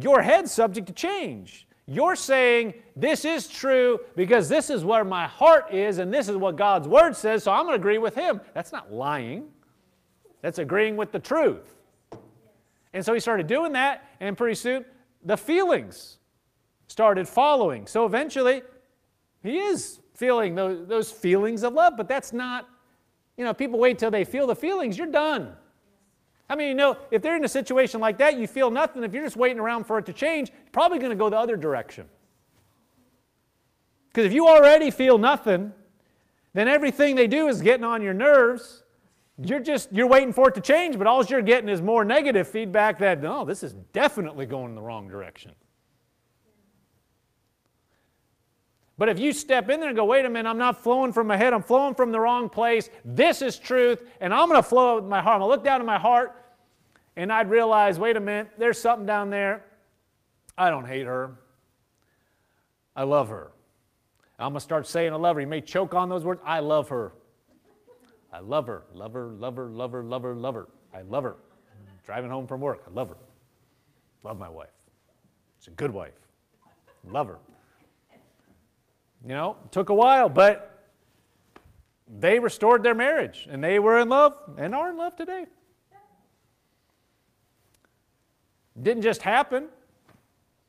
your 0.00 0.22
head's 0.22 0.52
subject 0.52 0.86
to 0.88 0.92
change. 0.92 1.66
You're 1.86 2.16
saying, 2.16 2.74
this 2.96 3.24
is 3.24 3.46
true 3.48 4.00
because 4.16 4.48
this 4.48 4.70
is 4.70 4.84
where 4.84 5.04
my 5.04 5.26
heart 5.26 5.72
is 5.72 5.98
and 5.98 6.12
this 6.12 6.28
is 6.28 6.36
what 6.36 6.56
God's 6.56 6.88
word 6.88 7.14
says, 7.14 7.44
so 7.44 7.52
I'm 7.52 7.64
going 7.64 7.74
to 7.74 7.80
agree 7.80 7.98
with 7.98 8.14
him. 8.14 8.40
That's 8.54 8.72
not 8.72 8.92
lying, 8.92 9.48
that's 10.42 10.58
agreeing 10.58 10.96
with 10.96 11.12
the 11.12 11.20
truth. 11.20 11.76
And 12.92 13.04
so 13.04 13.14
he 13.14 13.20
started 13.20 13.46
doing 13.46 13.72
that, 13.72 14.08
and 14.20 14.36
pretty 14.36 14.54
soon 14.54 14.84
the 15.24 15.36
feelings 15.36 16.18
started 16.88 17.28
following. 17.28 17.86
So 17.86 18.06
eventually, 18.06 18.62
he 19.42 19.58
is 19.58 20.00
feeling 20.14 20.54
those 20.54 21.10
feelings 21.10 21.62
of 21.62 21.72
love, 21.72 21.94
but 21.96 22.08
that's 22.08 22.32
not 22.32 22.68
you 23.37 23.44
know, 23.44 23.55
people 23.55 23.79
wait 23.79 23.99
till 23.99 24.11
they 24.11 24.25
feel 24.25 24.46
the 24.46 24.57
feelings, 24.57 24.96
you're 24.96 25.07
done. 25.07 25.55
I 26.49 26.55
mean, 26.55 26.68
you 26.68 26.75
know, 26.75 26.96
if 27.11 27.22
they're 27.22 27.37
in 27.37 27.44
a 27.44 27.49
situation 27.49 28.01
like 28.01 28.18
that, 28.18 28.38
you 28.38 28.46
feel 28.46 28.70
nothing. 28.70 29.03
If 29.03 29.12
you're 29.12 29.25
just 29.25 29.37
waiting 29.37 29.59
around 29.59 29.85
for 29.85 29.99
it 29.99 30.07
to 30.07 30.12
change, 30.12 30.51
you're 30.51 30.70
probably 30.72 30.99
going 30.99 31.11
to 31.11 31.16
go 31.16 31.29
the 31.29 31.38
other 31.38 31.57
direction. 31.57 32.07
Because 34.09 34.27
if 34.27 34.33
you 34.33 34.46
already 34.46 34.90
feel 34.90 35.18
nothing, 35.18 35.72
then 36.55 36.68
everything 36.68 37.16
they 37.16 37.27
do 37.27 37.49
is 37.49 37.61
getting 37.61 37.85
on 37.85 38.01
your 38.01 38.14
nerves. 38.14 38.85
You're 39.42 39.61
just 39.61 39.92
you're 39.92 40.07
waiting 40.07 40.33
for 40.33 40.49
it 40.49 40.55
to 40.55 40.62
change, 40.62 40.96
but 40.96 41.07
all 41.07 41.22
you're 41.25 41.42
getting 41.42 41.68
is 41.68 41.83
more 41.83 42.05
negative 42.05 42.49
feedback 42.49 42.99
that 43.01 43.20
no, 43.20 43.44
this 43.44 43.62
is 43.62 43.75
definitely 43.92 44.46
going 44.46 44.70
in 44.70 44.75
the 44.75 44.81
wrong 44.81 45.09
direction. 45.09 45.53
But 48.98 49.11
if 49.11 49.18
you 49.18 49.32
step 49.32 49.68
in 49.68 49.80
there 49.80 49.90
and 49.90 49.96
go, 49.96 50.06
wait 50.06 50.24
a 50.24 50.30
minute, 50.30 50.48
I'm 50.48 50.59
not 50.59 50.82
flowing 50.82 51.12
from 51.12 51.26
my 51.26 51.37
head, 51.37 51.52
I'm 51.52 51.62
flowing 51.62 51.94
from 51.94 52.12
the 52.12 52.20
wrong 52.20 52.48
place. 52.48 52.88
This 53.04 53.42
is 53.42 53.59
truth, 53.59 54.02
and 54.20 54.32
I'm 54.32 54.48
going 54.48 54.62
to 54.62 54.66
flow 54.66 54.96
with 54.96 55.04
my 55.04 55.20
heart. 55.20 55.35
I'm 55.35 55.40
going 55.40 55.50
to 55.50 55.54
look 55.54 55.64
down 55.64 55.80
in 55.80 55.87
my 55.87 55.98
heart, 55.98 56.35
and 57.14 57.30
I'd 57.30 57.50
realize, 57.50 57.98
wait 57.98 58.16
a 58.16 58.20
minute, 58.20 58.52
there's 58.56 58.80
something 58.80 59.06
down 59.06 59.28
there. 59.28 59.64
I 60.56 60.70
don't 60.70 60.87
hate 60.87 61.06
her. 61.06 61.37
I 62.94 63.02
love 63.02 63.28
her. 63.28 63.52
I'm 64.38 64.52
going 64.52 64.54
to 64.54 64.61
start 64.61 64.87
saying 64.87 65.12
I 65.12 65.16
love 65.16 65.37
her. 65.37 65.42
You 65.42 65.46
may 65.46 65.61
choke 65.61 65.94
on 65.94 66.09
those 66.09 66.24
words. 66.24 66.40
I 66.44 66.61
love 66.61 66.88
her. 66.88 67.12
I 68.32 68.40
love 68.40 68.66
her. 68.66 68.85
Love 68.94 69.12
her, 69.12 69.28
love 69.28 69.56
her, 69.56 69.68
love 69.68 69.92
her, 69.92 70.02
love 70.02 70.22
her, 70.22 70.35
love 70.35 70.54
her. 70.54 70.68
I 70.94 71.02
love 71.02 71.24
her. 71.24 71.37
Driving 72.04 72.30
home 72.30 72.46
from 72.46 72.61
work, 72.61 72.85
I 72.87 72.90
love 72.90 73.09
her. 73.09 73.16
Love 74.22 74.38
my 74.38 74.48
wife. 74.48 74.68
She's 75.59 75.68
a 75.68 75.70
good 75.72 75.90
wife. 75.90 76.14
Love 77.04 77.28
her. 77.28 77.38
You 79.26 79.32
know, 79.32 79.56
took 79.72 79.88
a 79.88 79.94
while, 79.94 80.28
but 80.28 80.88
they 82.06 82.38
restored 82.38 82.84
their 82.84 82.94
marriage 82.94 83.48
and 83.50 83.62
they 83.62 83.80
were 83.80 83.98
in 83.98 84.08
love 84.08 84.34
and 84.56 84.72
are 84.72 84.90
in 84.90 84.96
love 84.96 85.16
today. 85.16 85.46
Didn't 88.80 89.02
just 89.02 89.22
happen 89.22 89.66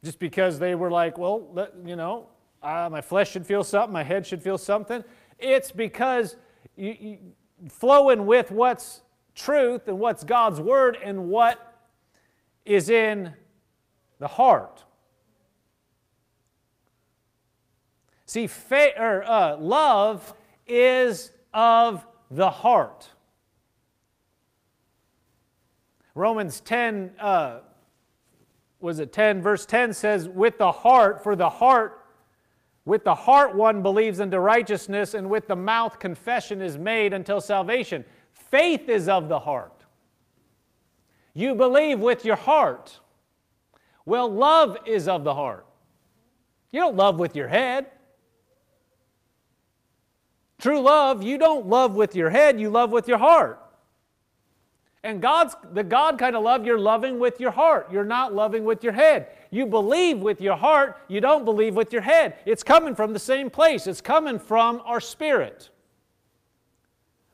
just 0.03 0.17
because 0.17 0.57
they 0.57 0.73
were 0.73 0.89
like, 0.89 1.19
well, 1.19 1.47
let, 1.53 1.73
you 1.85 1.95
know, 1.95 2.29
uh, 2.63 2.89
my 2.91 3.01
flesh 3.01 3.29
should 3.31 3.45
feel 3.45 3.63
something, 3.63 3.93
my 3.93 4.03
head 4.03 4.25
should 4.25 4.41
feel 4.41 4.57
something. 4.57 5.03
It's 5.37 5.71
because 5.71 6.35
you, 6.75 6.97
you, 6.99 7.17
flowing 7.69 8.25
with 8.25 8.49
what's 8.49 9.01
truth 9.35 9.87
and 9.87 9.99
what's 9.99 10.23
God's 10.23 10.59
word 10.59 10.97
and 11.03 11.29
what 11.29 11.79
is 12.65 12.89
in 12.89 13.33
the 14.17 14.27
heart. 14.27 14.83
See, 18.27 18.49
or, 18.71 19.23
uh, 19.23 19.57
love 19.57 20.33
is 20.67 21.31
of 21.53 22.05
the 22.29 22.49
heart. 22.49 23.09
Romans 26.13 26.59
10, 26.59 27.13
uh, 27.19 27.59
was 28.81 28.99
it 28.99 29.13
10, 29.13 29.41
verse 29.41 29.65
10 29.65 29.93
says, 29.93 30.27
with 30.27 30.57
the 30.57 30.71
heart, 30.71 31.23
for 31.23 31.37
the 31.37 31.49
heart, 31.49 32.03
with 32.83 33.05
the 33.05 33.15
heart 33.15 33.55
one 33.55 33.81
believes 33.81 34.19
unto 34.19 34.37
righteousness, 34.37 35.13
and 35.13 35.29
with 35.29 35.47
the 35.47 35.55
mouth 35.55 35.97
confession 35.97 36.61
is 36.61 36.77
made 36.77 37.13
until 37.13 37.39
salvation. 37.39 38.03
Faith 38.33 38.89
is 38.89 39.07
of 39.07 39.29
the 39.29 39.39
heart. 39.39 39.85
You 41.33 41.55
believe 41.55 41.99
with 41.99 42.25
your 42.25 42.35
heart. 42.35 42.99
Well, 44.05 44.29
love 44.29 44.77
is 44.85 45.07
of 45.07 45.23
the 45.23 45.33
heart. 45.33 45.65
You 46.71 46.81
don't 46.81 46.97
love 46.97 47.19
with 47.19 47.35
your 47.35 47.47
head. 47.47 47.87
True 50.59 50.79
love, 50.79 51.21
you 51.21 51.37
don't 51.37 51.67
love 51.67 51.95
with 51.95 52.15
your 52.15 52.29
head, 52.29 52.59
you 52.59 52.69
love 52.69 52.91
with 52.91 53.07
your 53.07 53.19
heart. 53.19 53.61
And 55.03 55.21
God's 55.21 55.55
the 55.73 55.83
God 55.83 56.17
kind 56.17 56.35
of 56.35 56.43
love, 56.43 56.65
you're 56.65 56.79
loving 56.79 57.19
with 57.19 57.39
your 57.39 57.51
heart. 57.51 57.89
You're 57.91 58.03
not 58.03 58.33
loving 58.33 58.65
with 58.65 58.83
your 58.83 58.93
head. 58.93 59.27
You 59.51 59.65
believe 59.65 60.17
with 60.19 60.41
your 60.41 60.57
heart, 60.57 60.97
you 61.07 61.21
don't 61.21 61.45
believe 61.45 61.75
with 61.75 61.93
your 61.93 62.01
head. 62.01 62.35
It's 62.45 62.63
coming 62.63 62.95
from 62.95 63.13
the 63.13 63.19
same 63.19 63.49
place, 63.49 63.87
it's 63.87 64.01
coming 64.01 64.39
from 64.39 64.81
our 64.83 64.99
spirit. 64.99 65.69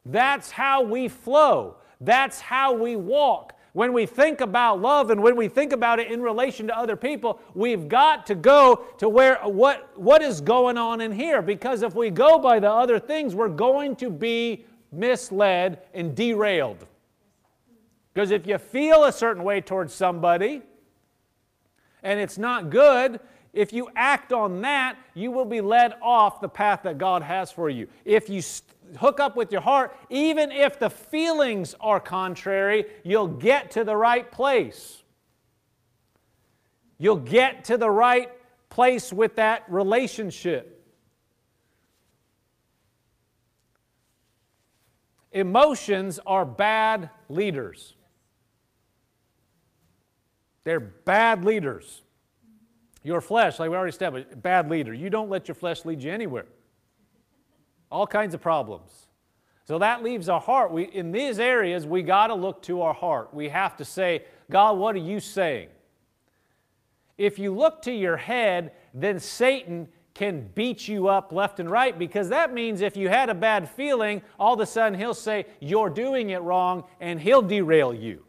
That's 0.06 0.52
how 0.52 0.84
we 0.84 1.08
flow, 1.08 1.78
that's 2.02 2.42
how 2.42 2.74
we 2.74 2.96
walk. 2.96 3.53
When 3.74 3.92
we 3.92 4.06
think 4.06 4.40
about 4.40 4.82
love 4.82 5.10
and 5.10 5.22
when 5.22 5.36
we 5.36 5.48
think 5.48 5.74
about 5.74 6.00
it 6.00 6.12
in 6.12 6.22
relation 6.22 6.68
to 6.68 6.78
other 6.78 6.96
people, 6.96 7.40
we've 7.56 7.90
got 7.90 8.28
to 8.28 8.36
go 8.36 8.86
to 9.00 9.10
where 9.10 9.38
what, 9.44 9.92
what 10.00 10.22
is 10.22 10.42
going 10.42 10.78
on 10.78 11.02
in 11.02 11.12
here. 11.12 11.42
Because 11.42 11.82
if 11.82 11.96
we 11.96 12.12
go 12.12 12.38
by 12.38 12.60
the 12.60 12.70
other 12.70 13.00
things, 13.00 13.34
we're 13.34 13.50
going 13.50 13.96
to 13.98 14.12
be 14.12 14.66
misled 14.92 15.82
and 15.94 16.16
derailed. 16.16 16.86
Because 18.14 18.30
if 18.30 18.46
you 18.46 18.60
feel 18.60 19.06
a 19.06 19.12
certain 19.12 19.44
way 19.44 19.60
towards 19.60 19.92
somebody 19.92 20.62
and 22.04 22.20
it's 22.20 22.38
not 22.38 22.70
good, 22.70 23.20
if 23.54 23.74
you 23.74 23.90
act 23.96 24.32
on 24.32 24.62
that, 24.62 24.98
you 25.16 25.32
will 25.32 25.46
be 25.46 25.62
led 25.62 25.96
off 26.00 26.42
the 26.42 26.50
path 26.50 26.82
that 26.84 27.00
God 27.00 27.24
has 27.24 27.52
for 27.52 27.72
you. 27.72 27.88
If 28.06 28.30
you 28.30 28.44
hook 28.98 29.20
up 29.20 29.36
with 29.36 29.52
your 29.52 29.62
heart, 29.62 29.98
even 30.10 30.52
if 30.52 30.80
the 30.80 30.90
feelings 30.90 31.76
are 31.80 32.00
contrary, 32.00 32.86
you'll 33.04 33.28
get 33.28 33.72
to 33.72 33.84
the 33.84 33.96
right 33.96 34.32
place. 34.32 35.04
You'll 36.98 37.18
get 37.18 37.66
to 37.66 37.78
the 37.78 37.90
right 37.90 38.32
place 38.70 39.12
with 39.12 39.36
that 39.36 39.64
relationship. 39.68 40.74
Emotions 45.32 46.20
are 46.26 46.46
bad 46.46 47.10
leaders. 47.28 47.96
They're 50.64 50.80
bad 50.80 51.44
leaders. 51.44 52.02
Your 53.04 53.20
flesh, 53.20 53.60
like 53.60 53.70
we 53.70 53.76
already 53.76 53.90
established, 53.90 54.28
a 54.32 54.36
bad 54.38 54.70
leader. 54.70 54.94
You 54.94 55.10
don't 55.10 55.30
let 55.30 55.48
your 55.48 55.56
flesh 55.56 55.84
lead 55.84 56.02
you 56.02 56.12
anywhere. 56.12 56.46
All 57.94 58.08
kinds 58.08 58.34
of 58.34 58.42
problems. 58.42 59.06
So 59.66 59.78
that 59.78 60.02
leaves 60.02 60.28
our 60.28 60.42
heart. 60.42 60.72
We, 60.72 60.86
in 60.86 61.12
these 61.12 61.38
areas, 61.38 61.86
we 61.86 62.02
got 62.02 62.28
to 62.28 62.34
look 62.34 62.64
to 62.64 62.82
our 62.82 62.94
heart. 62.94 63.32
We 63.32 63.50
have 63.50 63.78
to 63.78 63.86
say, 63.86 64.26
God, 64.50 64.80
what 64.80 64.96
are 64.96 65.00
you 65.00 65.20
saying? 65.20 65.70
If 67.20 67.38
you 67.38 67.54
look 67.54 67.84
to 67.84 67.92
your 67.92 68.18
head, 68.18 68.72
then 68.96 69.20
Satan 69.20 69.88
can 70.16 70.50
beat 70.56 70.88
you 70.88 71.08
up 71.08 71.32
left 71.32 71.60
and 71.60 71.70
right 71.70 71.98
because 72.00 72.30
that 72.30 72.52
means 72.52 72.82
if 72.82 72.98
you 72.98 73.10
had 73.10 73.30
a 73.30 73.36
bad 73.36 73.70
feeling, 73.70 74.24
all 74.40 74.56
of 74.56 74.60
a 74.60 74.66
sudden 74.66 74.98
he'll 74.98 75.14
say, 75.14 75.46
You're 75.60 75.92
doing 75.92 76.32
it 76.32 76.42
wrong, 76.42 76.86
and 77.00 77.22
he'll 77.22 77.44
derail 77.44 77.94
you. 77.94 78.26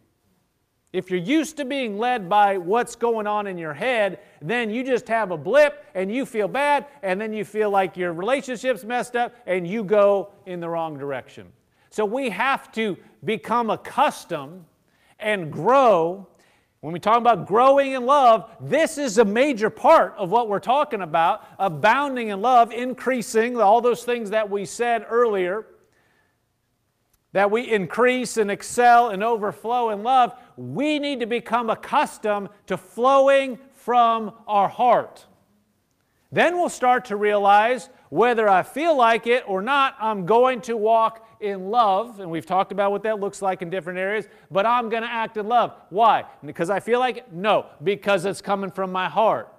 If 0.94 1.10
you're 1.10 1.18
used 1.18 1.56
to 1.56 1.64
being 1.64 1.98
led 1.98 2.28
by 2.28 2.56
what's 2.56 2.94
going 2.94 3.26
on 3.26 3.48
in 3.48 3.58
your 3.58 3.74
head, 3.74 4.20
then 4.40 4.70
you 4.70 4.84
just 4.84 5.08
have 5.08 5.32
a 5.32 5.36
blip 5.36 5.84
and 5.96 6.08
you 6.08 6.24
feel 6.24 6.46
bad, 6.46 6.86
and 7.02 7.20
then 7.20 7.32
you 7.32 7.44
feel 7.44 7.68
like 7.68 7.96
your 7.96 8.12
relationship's 8.12 8.84
messed 8.84 9.16
up 9.16 9.34
and 9.44 9.66
you 9.66 9.82
go 9.82 10.30
in 10.46 10.60
the 10.60 10.68
wrong 10.68 10.96
direction. 10.96 11.48
So 11.90 12.04
we 12.04 12.30
have 12.30 12.70
to 12.74 12.96
become 13.24 13.70
accustomed 13.70 14.66
and 15.18 15.52
grow. 15.52 16.28
When 16.78 16.92
we 16.92 17.00
talk 17.00 17.18
about 17.18 17.48
growing 17.48 17.94
in 17.94 18.06
love, 18.06 18.48
this 18.60 18.96
is 18.96 19.18
a 19.18 19.24
major 19.24 19.70
part 19.70 20.14
of 20.16 20.30
what 20.30 20.48
we're 20.48 20.60
talking 20.60 21.00
about 21.00 21.44
abounding 21.58 22.28
in 22.28 22.40
love, 22.40 22.70
increasing, 22.70 23.60
all 23.60 23.80
those 23.80 24.04
things 24.04 24.30
that 24.30 24.48
we 24.48 24.64
said 24.64 25.04
earlier 25.10 25.66
that 27.34 27.50
we 27.50 27.68
increase 27.70 28.36
and 28.36 28.48
excel 28.48 29.10
and 29.10 29.22
overflow 29.22 29.90
in 29.90 30.04
love, 30.04 30.32
we 30.56 31.00
need 31.00 31.18
to 31.18 31.26
become 31.26 31.68
accustomed 31.68 32.48
to 32.66 32.76
flowing 32.76 33.58
from 33.72 34.32
our 34.46 34.68
heart. 34.68 35.26
Then 36.30 36.56
we'll 36.56 36.68
start 36.68 37.06
to 37.06 37.16
realize 37.16 37.88
whether 38.08 38.48
I 38.48 38.62
feel 38.62 38.96
like 38.96 39.26
it 39.26 39.42
or 39.48 39.62
not, 39.62 39.96
I'm 40.00 40.26
going 40.26 40.60
to 40.62 40.76
walk 40.76 41.28
in 41.40 41.70
love. 41.70 42.20
And 42.20 42.30
we've 42.30 42.46
talked 42.46 42.70
about 42.70 42.92
what 42.92 43.02
that 43.02 43.18
looks 43.18 43.42
like 43.42 43.62
in 43.62 43.68
different 43.68 43.98
areas, 43.98 44.26
but 44.48 44.64
I'm 44.64 44.88
going 44.88 45.02
to 45.02 45.10
act 45.10 45.36
in 45.36 45.48
love. 45.48 45.74
Why? 45.90 46.26
Because 46.44 46.70
I 46.70 46.78
feel 46.78 47.00
like 47.00 47.16
it? 47.16 47.32
No, 47.32 47.66
because 47.82 48.26
it's 48.26 48.40
coming 48.40 48.70
from 48.70 48.92
my 48.92 49.08
heart. 49.08 49.52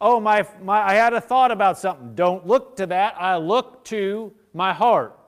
Oh, 0.00 0.18
my, 0.18 0.46
my, 0.62 0.80
I 0.80 0.94
had 0.94 1.12
a 1.12 1.20
thought 1.20 1.50
about 1.50 1.78
something. 1.78 2.14
Don't 2.14 2.46
look 2.46 2.76
to 2.76 2.86
that. 2.86 3.20
I 3.20 3.36
look 3.36 3.84
to 3.86 4.32
my 4.54 4.72
heart. 4.72 5.18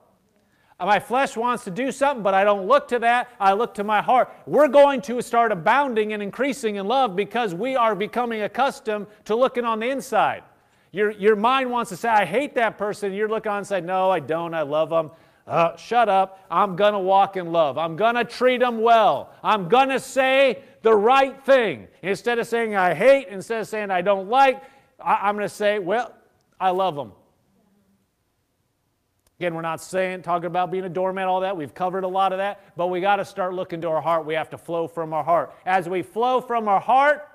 My 0.79 0.99
flesh 0.99 1.35
wants 1.35 1.65
to 1.65 1.71
do 1.71 1.91
something, 1.91 2.23
but 2.23 2.33
I 2.33 2.45
don't 2.45 2.65
look 2.65 2.87
to 2.89 2.99
that. 2.99 3.31
I 3.37 3.51
look 3.51 3.73
to 3.75 3.83
my 3.83 4.01
heart. 4.01 4.33
We're 4.45 4.69
going 4.69 5.01
to 5.01 5.21
start 5.21 5.51
abounding 5.51 6.13
and 6.13 6.23
increasing 6.23 6.77
in 6.77 6.87
love 6.87 7.17
because 7.17 7.53
we 7.53 7.75
are 7.75 7.95
becoming 7.95 8.43
accustomed 8.43 9.07
to 9.25 9.35
looking 9.35 9.65
on 9.65 9.79
the 9.81 9.89
inside. 9.89 10.43
Your, 10.91 11.11
your 11.11 11.35
mind 11.35 11.69
wants 11.69 11.89
to 11.89 11.97
say, 11.97 12.07
I 12.07 12.23
hate 12.23 12.55
that 12.55 12.77
person. 12.77 13.13
You're 13.13 13.27
looking 13.27 13.51
on 13.51 13.59
and 13.59 13.67
say, 13.67 13.81
No, 13.81 14.09
I 14.09 14.21
don't. 14.21 14.53
I 14.53 14.61
love 14.61 14.89
them. 14.89 15.11
Uh, 15.45 15.75
shut 15.75 16.07
up. 16.07 16.45
I'm 16.49 16.75
going 16.75 16.93
to 16.93 16.99
walk 16.99 17.35
in 17.35 17.51
love. 17.51 17.77
I'm 17.77 17.95
going 17.95 18.15
to 18.15 18.23
treat 18.23 18.59
them 18.59 18.81
well. 18.81 19.33
I'm 19.43 19.67
going 19.67 19.89
to 19.89 19.99
say 19.99 20.63
the 20.81 20.93
right 20.95 21.43
thing. 21.43 21.87
Instead 22.03 22.39
of 22.39 22.47
saying 22.47 22.75
I 22.75 22.93
hate, 22.93 23.27
instead 23.27 23.61
of 23.61 23.67
saying 23.67 23.91
I 23.91 24.01
don't 24.01 24.29
like, 24.29 24.63
I, 25.03 25.15
I'm 25.27 25.35
going 25.35 25.47
to 25.47 25.53
say, 25.53 25.79
Well, 25.79 26.13
I 26.59 26.69
love 26.69 26.95
them. 26.95 27.11
Again, 29.39 29.55
we're 29.55 29.61
not 29.61 29.81
saying, 29.81 30.21
talking 30.23 30.47
about 30.47 30.69
being 30.69 30.83
a 30.83 30.89
doormat, 30.89 31.27
all 31.27 31.39
that. 31.39 31.55
We've 31.55 31.73
covered 31.73 32.03
a 32.03 32.07
lot 32.09 32.33
of 32.33 32.39
that, 32.39 32.75
but 32.75 32.87
we 32.87 32.99
got 32.99 33.17
to 33.17 33.25
start 33.25 33.53
looking 33.53 33.79
to 33.81 33.87
our 33.87 34.01
heart. 34.01 34.25
We 34.25 34.33
have 34.33 34.49
to 34.49 34.57
flow 34.57 34.85
from 34.85 35.13
our 35.13 35.23
heart. 35.23 35.53
As 35.65 35.87
we 35.87 36.01
flow 36.01 36.41
from 36.41 36.67
our 36.67 36.81
heart, 36.81 37.25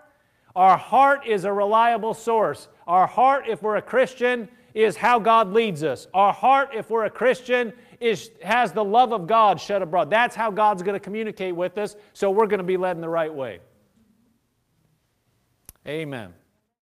our 0.55 0.77
heart 0.77 1.27
is 1.27 1.45
a 1.45 1.53
reliable 1.53 2.13
source. 2.13 2.69
Our 2.87 3.07
heart, 3.07 3.47
if 3.49 3.63
we're 3.63 3.77
a 3.77 3.83
Christian, 3.83 4.51
is 4.75 4.97
how 4.97 5.19
God 5.19 5.55
leads 5.55 5.83
us. 5.83 6.07
Our 6.13 6.33
heart, 6.33 6.73
if 6.75 6.91
we're 6.91 7.07
a 7.07 7.11
Christian, 7.11 7.73
is, 8.01 8.31
has 8.43 8.71
the 8.71 8.85
love 8.85 9.15
of 9.15 9.27
God 9.27 9.59
shed 9.59 9.81
abroad. 9.81 10.11
That's 10.11 10.37
how 10.37 10.51
God's 10.51 10.83
going 10.83 10.97
to 10.97 11.01
communicate 11.01 11.57
with 11.57 11.79
us, 11.79 11.97
so 12.13 12.31
we're 12.31 12.49
going 12.49 12.59
to 12.59 12.65
be 12.65 12.77
led 12.77 12.97
in 12.97 13.01
the 13.01 13.09
right 13.09 13.33
way. 13.33 13.61
Amen. 15.89 16.35